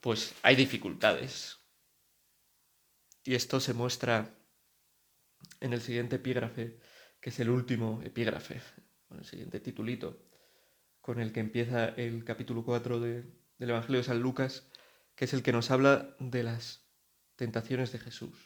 pues 0.01 0.35
hay 0.43 0.57
dificultades. 0.57 1.59
Y 3.25 3.35
esto 3.35 3.61
se 3.61 3.73
muestra 3.73 4.35
en 5.61 5.73
el 5.73 5.81
siguiente 5.81 6.17
epígrafe, 6.17 6.79
que 7.21 7.31
es 7.31 7.41
el 7.41 7.51
último 7.51 8.03
epígrafe, 8.05 8.61
en 9.11 9.19
el 9.19 9.25
siguiente 9.25 9.61
titulito, 9.61 10.23
con 11.01 11.21
el 11.21 11.33
que 11.33 11.41
empieza 11.41 11.89
el 11.89 12.25
capítulo 12.25 12.65
4 12.65 13.01
del 13.01 13.33
Evangelio 13.59 13.99
de 13.99 14.05
San 14.05 14.21
Lucas, 14.21 14.69
que 15.15 15.25
es 15.25 15.33
el 15.35 15.43
que 15.43 15.53
nos 15.53 15.71
habla 15.71 16.17
de 16.19 16.43
las 16.43 16.85
tentaciones 17.37 17.93
de 17.93 17.99
Jesús, 17.99 18.46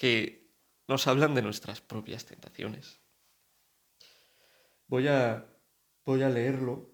que 0.00 0.50
nos 0.88 1.06
hablan 1.06 1.34
de 1.34 1.42
nuestras 1.42 1.82
propias 1.82 2.24
tentaciones. 2.24 3.02
Voy 4.86 5.08
a, 5.08 5.46
voy 6.06 6.22
a 6.22 6.30
leerlo, 6.30 6.90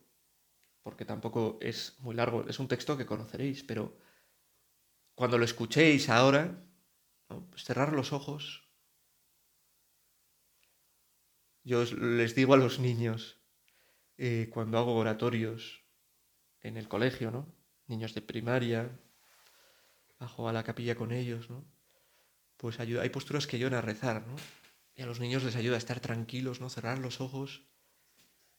porque 0.83 1.05
tampoco 1.05 1.57
es 1.63 2.01
muy 2.01 2.17
largo, 2.17 2.45
es 2.49 2.59
un 2.59 2.67
texto 2.67 2.97
que 2.97 3.07
conoceréis, 3.07 3.63
pero 3.63 3.97
cuando 5.15 5.39
lo 5.39 5.45
escuchéis 5.45 6.09
ahora, 6.09 6.67
pues 7.29 7.63
cerrar 7.63 7.93
los 7.93 8.13
ojos. 8.13 8.69
Yo 11.63 11.85
les 11.85 12.35
digo 12.35 12.55
a 12.55 12.59
los 12.59 12.81
niños, 12.81 13.41
eh, 14.17 14.51
cuando 14.53 14.79
hago 14.79 14.97
oratorios 14.97 15.85
en 16.61 16.77
el 16.77 16.89
colegio, 16.89 17.31
¿no? 17.31 17.55
Niños 17.87 18.15
de 18.15 18.23
primaria, 18.23 18.99
bajo 20.19 20.49
a 20.49 20.53
la 20.53 20.65
capilla 20.65 20.97
con 20.97 21.13
ellos, 21.13 21.49
¿no? 21.51 21.76
Pues 22.57 22.81
ayuda, 22.81 23.03
hay 23.03 23.11
posturas 23.11 23.47
que 23.47 23.57
ayudan 23.57 23.75
a 23.75 23.81
rezar, 23.81 24.27
¿no? 24.27 24.37
Y 24.95 25.03
a 25.03 25.07
los 25.07 25.21
niños 25.21 25.45
les 25.45 25.57
ayuda 25.57 25.75
a 25.77 25.79
estar 25.79 26.01
tranquilos, 26.01 26.61
¿no? 26.61 26.71
Cerrar 26.71 26.99
los 26.99 27.21
ojos, 27.21 27.63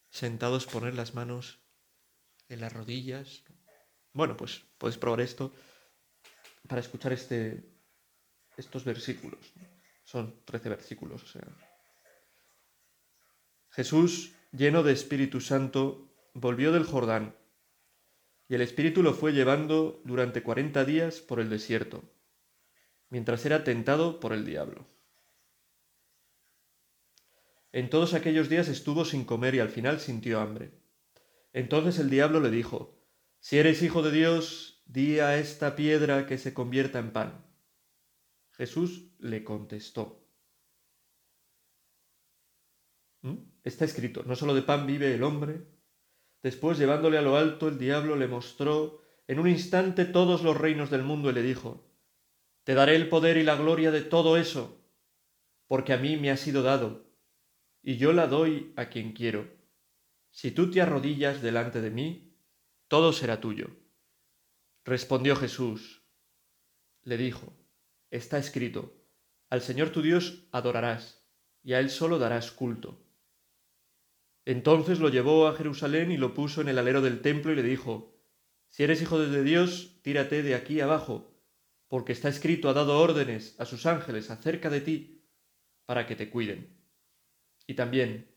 sentados, 0.09 0.65
poner 0.65 0.93
las 0.93 1.15
manos 1.15 1.59
en 2.47 2.61
las 2.61 2.73
rodillas. 2.73 3.43
Bueno, 4.13 4.37
pues 4.37 4.61
puedes 4.77 4.97
probar 4.97 5.21
esto 5.21 5.51
para 6.67 6.81
escuchar 6.81 7.13
este, 7.13 7.63
estos 8.55 8.83
versículos. 8.83 9.39
Son 10.03 10.43
13 10.45 10.69
versículos. 10.69 11.23
O 11.23 11.27
sea. 11.27 11.47
Jesús, 13.71 14.33
lleno 14.51 14.83
de 14.83 14.93
Espíritu 14.93 15.41
Santo, 15.41 16.07
volvió 16.33 16.71
del 16.71 16.85
Jordán, 16.85 17.35
y 18.49 18.55
el 18.55 18.61
Espíritu 18.61 19.03
lo 19.03 19.13
fue 19.13 19.33
llevando 19.33 20.01
durante 20.05 20.41
cuarenta 20.41 20.85
días 20.85 21.19
por 21.19 21.39
el 21.39 21.49
desierto, 21.49 22.03
mientras 23.09 23.45
era 23.45 23.63
tentado 23.63 24.19
por 24.19 24.33
el 24.33 24.45
diablo. 24.45 24.85
En 27.71 27.89
todos 27.89 28.13
aquellos 28.13 28.49
días 28.49 28.67
estuvo 28.67 29.05
sin 29.05 29.25
comer 29.25 29.55
y 29.55 29.59
al 29.59 29.69
final 29.69 29.99
sintió 29.99 30.39
hambre. 30.39 30.71
Entonces 31.53 31.99
el 31.99 32.09
diablo 32.09 32.39
le 32.39 32.49
dijo, 32.49 32.99
Si 33.39 33.57
eres 33.57 33.81
hijo 33.81 34.01
de 34.01 34.11
Dios, 34.11 34.83
di 34.85 35.19
a 35.19 35.37
esta 35.37 35.75
piedra 35.75 36.25
que 36.25 36.37
se 36.37 36.53
convierta 36.53 36.99
en 36.99 37.11
pan. 37.11 37.45
Jesús 38.51 39.11
le 39.19 39.43
contestó. 39.43 40.27
¿Mm? 43.21 43.35
Está 43.63 43.85
escrito, 43.85 44.23
no 44.23 44.35
solo 44.35 44.55
de 44.55 44.61
pan 44.61 44.87
vive 44.87 45.13
el 45.13 45.23
hombre. 45.23 45.67
Después, 46.41 46.77
llevándole 46.77 47.17
a 47.17 47.21
lo 47.21 47.35
alto, 47.35 47.67
el 47.67 47.77
diablo 47.77 48.15
le 48.15 48.27
mostró 48.27 49.01
en 49.27 49.39
un 49.39 49.47
instante 49.47 50.05
todos 50.05 50.43
los 50.43 50.57
reinos 50.57 50.89
del 50.89 51.03
mundo 51.03 51.29
y 51.29 51.33
le 51.33 51.41
dijo, 51.41 51.86
Te 52.67 52.73
daré 52.73 52.97
el 52.97 53.07
poder 53.07 53.37
y 53.37 53.43
la 53.43 53.55
gloria 53.55 53.91
de 53.91 54.01
todo 54.01 54.35
eso, 54.35 54.77
porque 55.67 55.93
a 55.93 55.97
mí 55.97 56.17
me 56.17 56.31
ha 56.31 56.35
sido 56.35 56.63
dado, 56.63 57.09
y 57.81 57.95
yo 57.95 58.11
la 58.11 58.27
doy 58.27 58.73
a 58.75 58.89
quien 58.89 59.13
quiero. 59.13 59.47
Si 60.31 60.51
tú 60.51 60.69
te 60.69 60.81
arrodillas 60.81 61.41
delante 61.41 61.79
de 61.79 61.91
mí, 61.91 62.35
todo 62.89 63.13
será 63.13 63.39
tuyo. 63.39 63.69
Respondió 64.83 65.37
Jesús, 65.37 66.03
le 67.03 67.15
dijo, 67.15 67.53
está 68.11 68.37
escrito, 68.37 69.01
al 69.49 69.61
Señor 69.61 69.91
tu 69.91 70.01
Dios 70.01 70.49
adorarás, 70.51 71.25
y 71.63 71.71
a 71.71 71.79
Él 71.79 71.89
solo 71.89 72.19
darás 72.19 72.51
culto. 72.51 73.01
Entonces 74.43 74.99
lo 74.99 75.07
llevó 75.07 75.47
a 75.47 75.55
Jerusalén 75.55 76.11
y 76.11 76.17
lo 76.17 76.33
puso 76.33 76.59
en 76.59 76.67
el 76.67 76.77
alero 76.79 77.01
del 77.01 77.21
templo 77.21 77.53
y 77.53 77.55
le 77.55 77.63
dijo, 77.63 78.19
Si 78.67 78.83
eres 78.83 79.01
hijo 79.01 79.19
de 79.19 79.43
Dios, 79.45 80.01
tírate 80.01 80.43
de 80.43 80.53
aquí 80.53 80.81
abajo, 80.81 81.36
porque 81.87 82.11
está 82.11 82.29
escrito, 82.29 82.69
ha 82.69 82.73
dado 82.73 82.99
órdenes 82.99 83.55
a 83.59 83.65
sus 83.65 83.85
ángeles 83.85 84.29
acerca 84.29 84.69
de 84.69 84.81
ti, 84.81 85.23
para 85.85 86.05
que 86.05 86.15
te 86.15 86.29
cuiden. 86.29 86.77
Y 87.65 87.75
también 87.75 88.35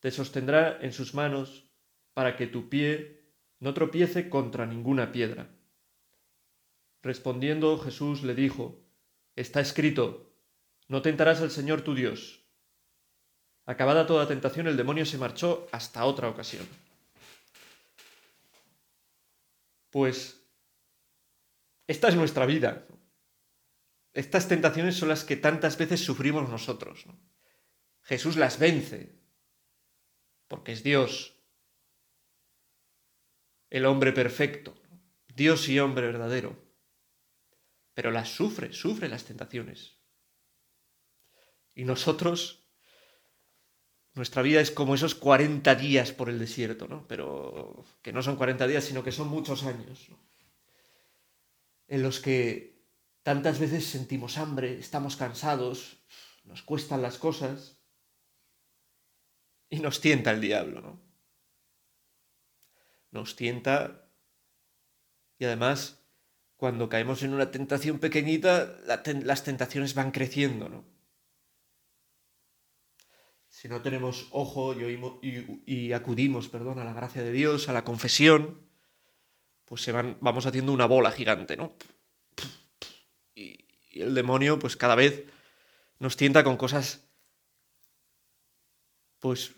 te 0.00 0.10
sostendrá 0.10 0.78
en 0.80 0.92
sus 0.92 1.14
manos, 1.14 1.68
para 2.14 2.36
que 2.36 2.46
tu 2.46 2.68
pie 2.68 3.32
no 3.60 3.74
tropiece 3.74 4.28
contra 4.28 4.66
ninguna 4.66 5.12
piedra. 5.12 5.50
Respondiendo 7.02 7.78
Jesús 7.78 8.22
le 8.22 8.34
dijo, 8.34 8.84
Está 9.36 9.60
escrito, 9.60 10.32
no 10.88 11.02
tentarás 11.02 11.40
al 11.42 11.50
Señor 11.50 11.82
tu 11.82 11.94
Dios. 11.94 12.44
Acabada 13.66 14.06
toda 14.06 14.26
tentación, 14.26 14.66
el 14.66 14.76
demonio 14.76 15.04
se 15.06 15.18
marchó 15.18 15.68
hasta 15.70 16.04
otra 16.04 16.28
ocasión. 16.28 16.66
Pues 19.90 20.37
esta 21.88 22.08
es 22.08 22.14
nuestra 22.14 22.46
vida. 22.46 22.86
Estas 24.12 24.46
tentaciones 24.46 24.96
son 24.96 25.08
las 25.08 25.24
que 25.24 25.34
tantas 25.34 25.76
veces 25.76 26.04
sufrimos 26.04 26.48
nosotros. 26.48 27.04
Jesús 28.02 28.36
las 28.36 28.60
vence, 28.60 29.20
porque 30.46 30.70
es 30.70 30.84
Dios, 30.84 31.34
el 33.70 33.86
hombre 33.86 34.12
perfecto, 34.12 34.80
Dios 35.34 35.68
y 35.68 35.80
hombre 35.80 36.06
verdadero 36.06 36.68
pero 37.98 38.12
las 38.12 38.28
sufre, 38.28 38.72
sufre 38.72 39.08
las 39.08 39.24
tentaciones. 39.24 39.96
Y 41.74 41.82
nosotros, 41.82 42.64
nuestra 44.14 44.40
vida 44.40 44.60
es 44.60 44.70
como 44.70 44.94
esos 44.94 45.16
40 45.16 45.74
días 45.74 46.12
por 46.12 46.28
el 46.28 46.38
desierto, 46.38 46.86
¿no? 46.86 47.08
Pero 47.08 47.84
que 48.00 48.12
no 48.12 48.22
son 48.22 48.36
40 48.36 48.68
días, 48.68 48.84
sino 48.84 49.02
que 49.02 49.10
son 49.10 49.26
muchos 49.26 49.64
años, 49.64 50.08
¿no? 50.10 50.27
En 51.88 52.02
los 52.02 52.20
que 52.20 52.84
tantas 53.22 53.58
veces 53.58 53.84
sentimos 53.86 54.38
hambre, 54.38 54.78
estamos 54.78 55.16
cansados, 55.16 56.04
nos 56.44 56.62
cuestan 56.62 57.02
las 57.02 57.18
cosas 57.18 57.78
y 59.68 59.80
nos 59.80 60.00
tienta 60.00 60.30
el 60.30 60.40
diablo, 60.40 60.80
¿no? 60.80 61.02
Nos 63.10 63.36
tienta 63.36 64.08
y 65.38 65.44
además 65.44 66.04
cuando 66.56 66.88
caemos 66.88 67.22
en 67.22 67.34
una 67.34 67.50
tentación 67.50 68.00
pequeñita, 68.00 68.76
las 68.84 69.44
tentaciones 69.44 69.94
van 69.94 70.10
creciendo, 70.10 70.68
¿no? 70.68 70.84
Si 73.48 73.68
no 73.68 73.80
tenemos 73.80 74.28
ojo 74.30 74.74
y, 74.74 75.92
acudimos 75.92 76.48
perdón, 76.48 76.80
a 76.80 76.84
la 76.84 76.92
gracia 76.92 77.22
de 77.22 77.32
Dios, 77.32 77.68
a 77.68 77.72
la 77.72 77.84
confesión, 77.84 78.67
pues 79.68 79.82
se 79.82 79.92
van, 79.92 80.16
vamos 80.20 80.46
haciendo 80.46 80.72
una 80.72 80.86
bola 80.86 81.12
gigante, 81.12 81.56
¿no? 81.56 81.76
Y, 83.34 83.66
el 83.92 84.14
demonio, 84.14 84.58
pues 84.58 84.76
cada 84.76 84.94
vez 84.94 85.24
nos 85.98 86.16
tienta 86.16 86.44
con 86.44 86.56
cosas, 86.56 87.08
pues, 89.18 89.54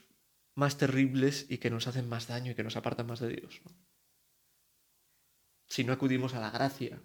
más 0.55 0.79
terribles 0.79 1.47
y 1.49 1.59
que 1.59 1.71
nos 1.71 1.87
hacen 1.87 2.09
más 2.09 2.27
daño 2.27 2.53
y 2.53 2.55
que 2.55 2.65
nos 2.65 2.77
apartan 2.77 3.07
más 3.07 3.21
de 3.21 3.29
Dios, 3.29 3.61
¿no? 3.65 3.73
si 5.67 5.85
no 5.85 5.93
acudimos 5.93 6.35
a 6.35 6.41
la 6.41 6.51
gracia. 6.51 7.01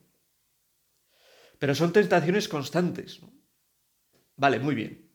Pero 1.60 1.76
son 1.76 1.94
tentaciones 1.94 2.48
constantes. 2.48 3.22
Vale, 4.36 4.60
muy 4.60 4.74
bien. 4.74 5.12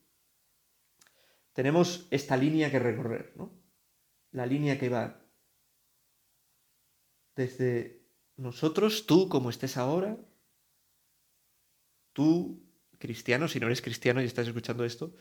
Tenemos 1.52 2.06
esta 2.10 2.36
línea 2.36 2.70
que 2.70 2.78
recorrer, 2.78 3.32
¿no? 3.36 3.52
La 4.30 4.46
línea 4.46 4.78
que 4.78 4.88
va 4.88 5.19
desde 7.36 8.02
nosotros, 8.36 9.06
tú 9.06 9.28
como 9.28 9.50
estés 9.50 9.76
ahora, 9.76 10.18
tú, 12.12 12.62
cristiano, 12.98 13.48
si 13.48 13.60
no 13.60 13.66
eres 13.66 13.82
cristiano 13.82 14.20
y 14.22 14.26
estás 14.26 14.46
escuchando 14.46 14.84
esto, 14.84 15.14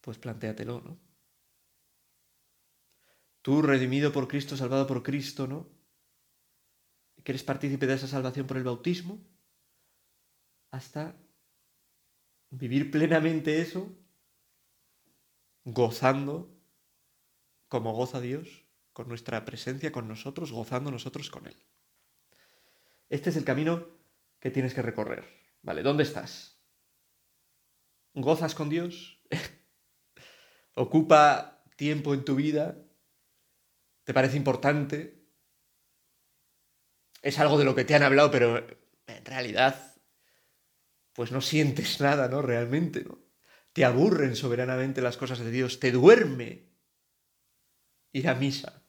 pues 0.00 0.18
plantéatelo, 0.18 0.80
¿no? 0.80 1.00
Tú, 3.42 3.62
redimido 3.62 4.12
por 4.12 4.28
Cristo, 4.28 4.56
salvado 4.56 4.86
por 4.86 5.02
Cristo, 5.02 5.46
¿no? 5.46 5.80
que 7.22 7.32
eres 7.32 7.44
partícipe 7.44 7.86
de 7.86 7.94
esa 7.94 8.08
salvación 8.08 8.46
por 8.46 8.56
el 8.56 8.64
bautismo, 8.64 9.20
hasta 10.70 11.16
vivir 12.50 12.90
plenamente 12.90 13.60
eso, 13.60 13.94
gozando 15.64 16.56
como 17.68 17.92
goza 17.92 18.20
Dios, 18.20 18.59
con 19.00 19.08
nuestra 19.08 19.46
presencia 19.46 19.90
con 19.90 20.06
nosotros, 20.08 20.52
gozando 20.52 20.90
nosotros 20.90 21.30
con 21.30 21.46
Él. 21.46 21.56
Este 23.08 23.30
es 23.30 23.36
el 23.36 23.44
camino 23.46 23.86
que 24.38 24.50
tienes 24.50 24.74
que 24.74 24.82
recorrer. 24.82 25.24
¿Vale? 25.62 25.82
¿Dónde 25.82 26.02
estás? 26.02 26.60
gozas 28.12 28.54
con 28.54 28.68
Dios, 28.68 29.22
ocupa 30.74 31.64
tiempo 31.76 32.12
en 32.12 32.26
tu 32.26 32.34
vida, 32.34 32.76
te 34.04 34.12
parece 34.12 34.36
importante, 34.36 35.26
es 37.22 37.38
algo 37.38 37.56
de 37.56 37.64
lo 37.64 37.74
que 37.74 37.86
te 37.86 37.94
han 37.94 38.02
hablado, 38.02 38.30
pero 38.30 38.66
en 39.06 39.24
realidad, 39.24 39.96
pues 41.14 41.32
no 41.32 41.40
sientes 41.40 42.02
nada, 42.02 42.28
¿no? 42.28 42.42
Realmente, 42.42 43.04
¿no? 43.04 43.18
Te 43.72 43.86
aburren 43.86 44.36
soberanamente 44.36 45.00
las 45.00 45.16
cosas 45.16 45.38
de 45.38 45.50
Dios, 45.50 45.80
te 45.80 45.90
duerme 45.90 46.68
ir 48.12 48.28
a 48.28 48.34
misa. 48.34 48.79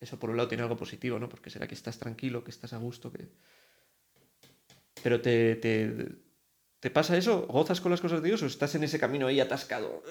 Eso 0.00 0.18
por 0.18 0.30
un 0.30 0.36
lado 0.36 0.48
tiene 0.48 0.62
algo 0.62 0.76
positivo, 0.76 1.18
¿no? 1.18 1.28
Porque 1.28 1.50
será 1.50 1.66
que 1.66 1.74
estás 1.74 1.98
tranquilo, 1.98 2.44
que 2.44 2.50
estás 2.50 2.72
a 2.72 2.78
gusto, 2.78 3.12
que... 3.12 3.28
Pero 5.02 5.20
te, 5.20 5.56
te, 5.56 6.18
¿Te 6.80 6.90
pasa 6.90 7.16
eso? 7.16 7.46
¿Gozas 7.46 7.80
con 7.80 7.90
las 7.90 8.00
cosas 8.00 8.22
de 8.22 8.28
Dios 8.28 8.42
o 8.42 8.46
estás 8.46 8.74
en 8.74 8.84
ese 8.84 9.00
camino 9.00 9.26
ahí 9.26 9.40
atascado? 9.40 10.02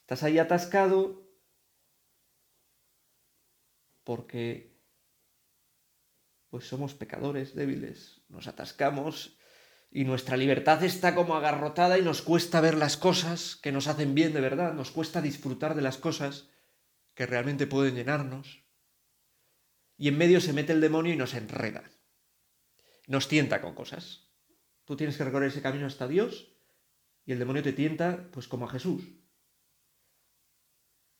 Estás 0.00 0.22
ahí 0.22 0.38
atascado 0.38 1.28
porque 4.04 4.74
pues 6.48 6.66
somos 6.66 6.94
pecadores 6.94 7.54
débiles, 7.54 8.22
nos 8.28 8.48
atascamos 8.48 9.38
y 9.90 10.04
nuestra 10.04 10.36
libertad 10.36 10.82
está 10.82 11.14
como 11.14 11.36
agarrotada 11.36 11.98
y 11.98 12.02
nos 12.02 12.22
cuesta 12.22 12.60
ver 12.60 12.74
las 12.74 12.96
cosas 12.96 13.56
que 13.56 13.72
nos 13.72 13.86
hacen 13.86 14.14
bien 14.14 14.32
de 14.32 14.40
verdad, 14.40 14.72
nos 14.72 14.90
cuesta 14.90 15.20
disfrutar 15.20 15.74
de 15.74 15.82
las 15.82 15.98
cosas 15.98 16.48
que 17.20 17.26
realmente 17.26 17.66
pueden 17.66 17.96
llenarnos. 17.96 18.64
Y 19.98 20.08
en 20.08 20.16
medio 20.16 20.40
se 20.40 20.54
mete 20.54 20.72
el 20.72 20.80
demonio 20.80 21.12
y 21.12 21.18
nos 21.18 21.34
enreda, 21.34 21.84
nos 23.08 23.28
tienta 23.28 23.60
con 23.60 23.74
cosas. 23.74 24.32
Tú 24.86 24.96
tienes 24.96 25.18
que 25.18 25.24
recorrer 25.24 25.50
ese 25.50 25.60
camino 25.60 25.84
hasta 25.84 26.08
Dios 26.08 26.56
y 27.26 27.32
el 27.32 27.38
demonio 27.38 27.62
te 27.62 27.74
tienta 27.74 28.30
pues 28.30 28.48
como 28.48 28.64
a 28.64 28.70
Jesús. 28.70 29.04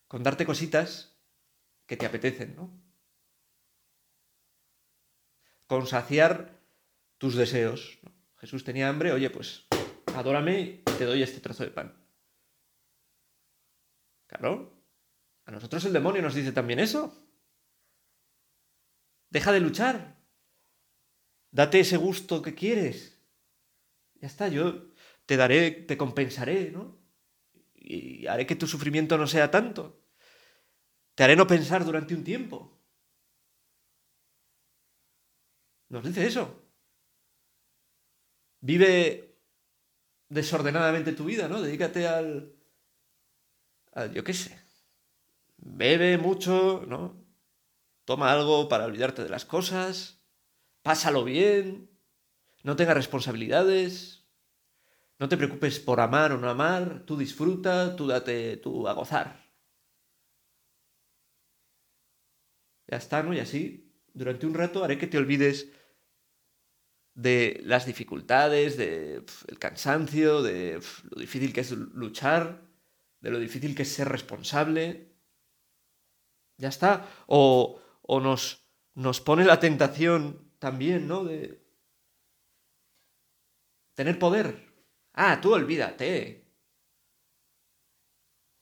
Con 0.08 0.22
darte 0.22 0.46
cositas 0.46 1.20
que 1.84 1.98
te 1.98 2.06
apetecen, 2.06 2.56
¿no? 2.56 2.82
Con 5.66 5.86
saciar 5.86 6.62
tus 7.18 7.34
deseos. 7.34 7.98
Jesús 8.38 8.64
tenía 8.64 8.88
hambre, 8.88 9.12
oye, 9.12 9.28
pues 9.28 9.66
adórame 10.16 10.60
y 10.60 10.82
te 10.96 11.04
doy 11.04 11.22
este 11.22 11.40
trozo 11.40 11.64
de 11.64 11.72
pan. 11.72 11.94
Claro, 14.28 14.79
a 15.50 15.54
nosotros 15.54 15.84
el 15.84 15.92
demonio 15.92 16.22
nos 16.22 16.36
dice 16.36 16.52
también 16.52 16.78
eso. 16.78 17.12
Deja 19.30 19.50
de 19.50 19.58
luchar. 19.58 20.16
Date 21.50 21.80
ese 21.80 21.96
gusto 21.96 22.40
que 22.40 22.54
quieres. 22.54 23.20
Ya 24.20 24.28
está, 24.28 24.46
yo 24.46 24.92
te 25.26 25.36
daré, 25.36 25.72
te 25.72 25.96
compensaré, 25.96 26.70
¿no? 26.70 27.02
Y 27.74 28.28
haré 28.28 28.46
que 28.46 28.54
tu 28.54 28.68
sufrimiento 28.68 29.18
no 29.18 29.26
sea 29.26 29.50
tanto. 29.50 30.00
Te 31.16 31.24
haré 31.24 31.34
no 31.34 31.48
pensar 31.48 31.84
durante 31.84 32.14
un 32.14 32.22
tiempo. 32.22 32.80
Nos 35.88 36.04
dice 36.04 36.28
eso. 36.28 36.62
Vive 38.60 39.36
desordenadamente 40.28 41.12
tu 41.12 41.24
vida, 41.24 41.48
¿no? 41.48 41.60
Dedícate 41.60 42.06
al, 42.06 42.54
al 43.94 44.14
yo 44.14 44.22
qué 44.22 44.32
sé. 44.32 44.69
Bebe 45.62 46.18
mucho, 46.18 46.84
¿no? 46.86 47.24
Toma 48.04 48.32
algo 48.32 48.68
para 48.68 48.86
olvidarte 48.86 49.22
de 49.22 49.28
las 49.28 49.44
cosas. 49.44 50.22
Pásalo 50.82 51.24
bien 51.24 51.90
no 52.62 52.76
tengas 52.76 52.94
responsabilidades, 52.94 54.26
no 55.18 55.28
te 55.28 55.36
preocupes 55.36 55.80
por 55.80 56.00
amar 56.00 56.32
o 56.32 56.38
no 56.38 56.48
amar, 56.48 57.04
tú 57.06 57.16
disfruta, 57.16 57.96
tú 57.96 58.06
date 58.06 58.56
tú 58.58 58.88
a 58.88 58.92
gozar. 58.92 59.50
Ya 62.88 62.96
está, 62.96 63.22
¿no? 63.22 63.32
Y 63.32 63.38
así, 63.38 63.94
durante 64.12 64.46
un 64.46 64.54
rato 64.54 64.82
haré 64.82 64.98
que 64.98 65.06
te 65.06 65.18
olvides 65.18 65.70
de 67.14 67.60
las 67.64 67.86
dificultades, 67.86 68.76
de 68.76 69.24
el 69.48 69.58
cansancio, 69.58 70.42
de 70.42 70.80
lo 71.10 71.20
difícil 71.20 71.52
que 71.52 71.60
es 71.60 71.70
luchar, 71.70 72.62
de 73.20 73.30
lo 73.30 73.38
difícil 73.38 73.74
que 73.74 73.82
es 73.82 73.92
ser 73.92 74.08
responsable. 74.08 75.09
Ya 76.60 76.68
está. 76.68 77.08
O, 77.26 77.80
o 78.02 78.20
nos, 78.20 78.70
nos 78.94 79.20
pone 79.20 79.44
la 79.44 79.58
tentación 79.58 80.52
también, 80.58 81.08
¿no? 81.08 81.24
De, 81.24 81.60
Tener 84.00 84.18
poder. 84.18 84.46
Ah, 85.12 85.40
tú 85.42 85.52
olvídate. 85.52 86.46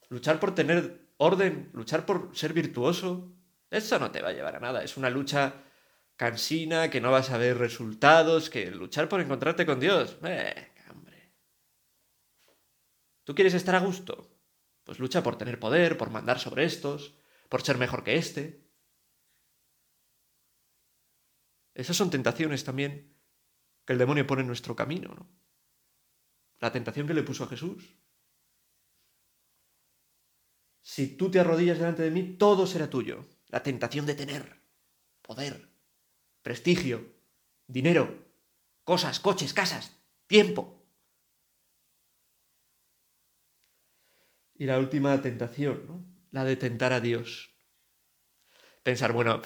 Luchar 0.09 0.37
por 0.37 0.53
tener 0.53 1.13
orden, 1.15 1.69
luchar 1.73 2.05
por 2.05 2.35
ser 2.35 2.51
virtuoso, 2.51 3.31
eso 3.69 3.99
no 3.99 4.11
te 4.11 4.21
va 4.21 4.29
a 4.29 4.33
llevar 4.33 4.57
a 4.57 4.59
nada. 4.59 4.83
Es 4.83 4.97
una 4.97 5.09
lucha 5.09 5.63
cansina, 6.17 6.89
que 6.89 6.99
no 6.99 7.11
vas 7.11 7.29
a 7.29 7.37
ver 7.37 7.57
resultados, 7.57 8.49
que 8.49 8.69
luchar 8.71 9.07
por 9.07 9.21
encontrarte 9.21 9.65
con 9.65 9.79
Dios. 9.79 10.17
Eh, 10.23 10.73
hombre. 10.91 11.35
¿Tú 13.23 13.33
quieres 13.33 13.53
estar 13.53 13.75
a 13.75 13.79
gusto? 13.79 14.29
Pues 14.83 14.99
lucha 14.99 15.23
por 15.23 15.37
tener 15.37 15.57
poder, 15.57 15.97
por 15.97 16.09
mandar 16.09 16.39
sobre 16.39 16.65
estos, 16.65 17.15
por 17.49 17.63
ser 17.63 17.77
mejor 17.77 18.03
que 18.03 18.15
este. 18.15 18.69
Esas 21.73 21.97
son 21.97 22.09
tentaciones 22.09 22.63
también 22.63 23.17
que 23.85 23.93
el 23.93 23.99
demonio 23.99 24.27
pone 24.27 24.41
en 24.41 24.47
nuestro 24.47 24.75
camino, 24.75 25.09
¿no? 25.09 25.27
La 26.59 26.71
tentación 26.71 27.07
que 27.07 27.13
le 27.13 27.23
puso 27.23 27.43
a 27.43 27.47
Jesús. 27.47 27.97
Si 30.81 31.17
tú 31.17 31.31
te 31.31 31.39
arrodillas 31.39 31.79
delante 31.79 32.03
de 32.03 32.11
mí, 32.11 32.37
todo 32.37 32.67
será 32.67 32.89
tuyo. 32.89 33.25
La 33.47 33.63
tentación 33.63 34.05
de 34.05 34.15
tener 34.15 34.61
poder, 35.21 35.69
prestigio, 36.41 37.15
dinero, 37.65 38.27
cosas, 38.83 39.19
coches, 39.19 39.53
casas, 39.53 40.03
tiempo. 40.27 40.85
Y 44.55 44.65
la 44.65 44.77
última 44.77 45.21
tentación, 45.21 45.87
¿no? 45.87 46.18
La 46.31 46.43
de 46.43 46.55
tentar 46.55 46.93
a 46.93 46.99
Dios. 46.99 47.55
Pensar, 48.83 49.11
bueno, 49.13 49.41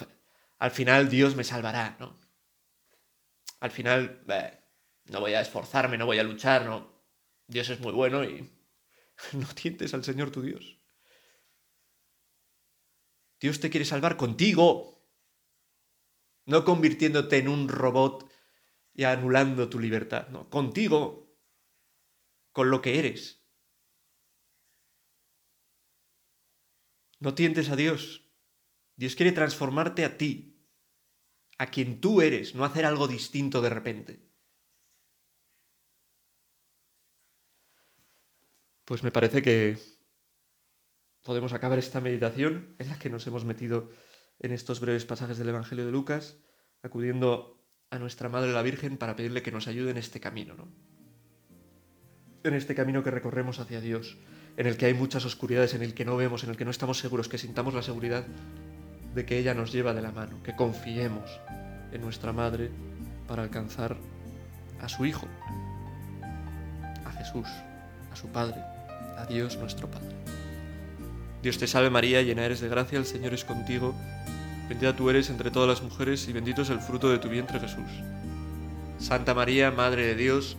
al 0.58 0.70
final 0.70 1.08
Dios 1.08 1.36
me 1.36 1.44
salvará, 1.44 1.96
¿no? 1.98 2.24
al 3.64 3.70
final 3.70 4.22
no 5.06 5.20
voy 5.20 5.32
a 5.32 5.40
esforzarme, 5.40 5.96
no 5.96 6.04
voy 6.04 6.18
a 6.18 6.22
luchar, 6.22 6.66
no. 6.66 7.02
Dios 7.46 7.70
es 7.70 7.80
muy 7.80 7.92
bueno 7.92 8.22
y 8.22 8.52
no 9.32 9.46
tientes 9.54 9.94
al 9.94 10.04
Señor 10.04 10.30
tu 10.30 10.42
Dios. 10.42 10.78
Dios 13.40 13.60
te 13.60 13.70
quiere 13.70 13.86
salvar 13.86 14.18
contigo, 14.18 15.08
no 16.44 16.62
convirtiéndote 16.62 17.38
en 17.38 17.48
un 17.48 17.68
robot 17.68 18.30
y 18.92 19.04
anulando 19.04 19.70
tu 19.70 19.80
libertad, 19.80 20.28
no, 20.28 20.50
contigo, 20.50 21.34
con 22.52 22.68
lo 22.68 22.82
que 22.82 22.98
eres. 22.98 23.43
No 27.24 27.34
tientes 27.34 27.70
a 27.70 27.76
Dios. 27.76 28.30
Dios 28.96 29.16
quiere 29.16 29.32
transformarte 29.32 30.04
a 30.04 30.18
ti, 30.18 30.62
a 31.56 31.70
quien 31.70 31.98
tú 32.02 32.20
eres, 32.20 32.54
no 32.54 32.66
hacer 32.66 32.84
algo 32.84 33.08
distinto 33.08 33.62
de 33.62 33.70
repente. 33.70 34.30
Pues 38.84 39.02
me 39.02 39.10
parece 39.10 39.40
que 39.40 39.78
podemos 41.22 41.54
acabar 41.54 41.78
esta 41.78 42.02
meditación 42.02 42.76
en 42.78 42.90
la 42.90 42.98
que 42.98 43.08
nos 43.08 43.26
hemos 43.26 43.46
metido 43.46 43.90
en 44.38 44.52
estos 44.52 44.80
breves 44.80 45.06
pasajes 45.06 45.38
del 45.38 45.48
Evangelio 45.48 45.86
de 45.86 45.92
Lucas, 45.92 46.36
acudiendo 46.82 47.66
a 47.88 47.98
nuestra 47.98 48.28
Madre 48.28 48.52
la 48.52 48.60
Virgen 48.60 48.98
para 48.98 49.16
pedirle 49.16 49.42
que 49.42 49.50
nos 49.50 49.66
ayude 49.66 49.92
en 49.92 49.96
este 49.96 50.20
camino, 50.20 50.56
¿no? 50.56 50.93
En 52.44 52.52
este 52.52 52.74
camino 52.74 53.02
que 53.02 53.10
recorremos 53.10 53.58
hacia 53.58 53.80
Dios, 53.80 54.18
en 54.58 54.66
el 54.66 54.76
que 54.76 54.84
hay 54.84 54.92
muchas 54.92 55.24
oscuridades, 55.24 55.72
en 55.72 55.82
el 55.82 55.94
que 55.94 56.04
no 56.04 56.14
vemos, 56.14 56.44
en 56.44 56.50
el 56.50 56.58
que 56.58 56.66
no 56.66 56.70
estamos 56.70 56.98
seguros, 56.98 57.26
que 57.26 57.38
sintamos 57.38 57.72
la 57.72 57.80
seguridad 57.80 58.26
de 59.14 59.24
que 59.24 59.38
ella 59.38 59.54
nos 59.54 59.72
lleva 59.72 59.94
de 59.94 60.02
la 60.02 60.12
mano, 60.12 60.42
que 60.42 60.54
confiemos 60.54 61.40
en 61.90 62.02
nuestra 62.02 62.34
Madre 62.34 62.70
para 63.26 63.44
alcanzar 63.44 63.96
a 64.78 64.90
su 64.90 65.06
Hijo, 65.06 65.26
a 67.06 67.12
Jesús, 67.12 67.48
a 68.12 68.16
su 68.16 68.28
Padre, 68.28 68.60
a 69.16 69.24
Dios 69.26 69.56
nuestro 69.56 69.90
Padre. 69.90 70.14
Dios 71.42 71.56
te 71.56 71.66
salve 71.66 71.88
María, 71.88 72.20
llena 72.20 72.44
eres 72.44 72.60
de 72.60 72.68
gracia, 72.68 72.98
el 72.98 73.06
Señor 73.06 73.32
es 73.32 73.46
contigo, 73.46 73.94
bendita 74.68 74.94
tú 74.94 75.08
eres 75.08 75.30
entre 75.30 75.50
todas 75.50 75.68
las 75.70 75.82
mujeres 75.82 76.28
y 76.28 76.34
bendito 76.34 76.60
es 76.60 76.68
el 76.68 76.80
fruto 76.80 77.08
de 77.08 77.18
tu 77.18 77.30
vientre 77.30 77.58
Jesús. 77.58 77.88
Santa 78.98 79.32
María, 79.32 79.70
Madre 79.70 80.04
de 80.08 80.14
Dios, 80.14 80.58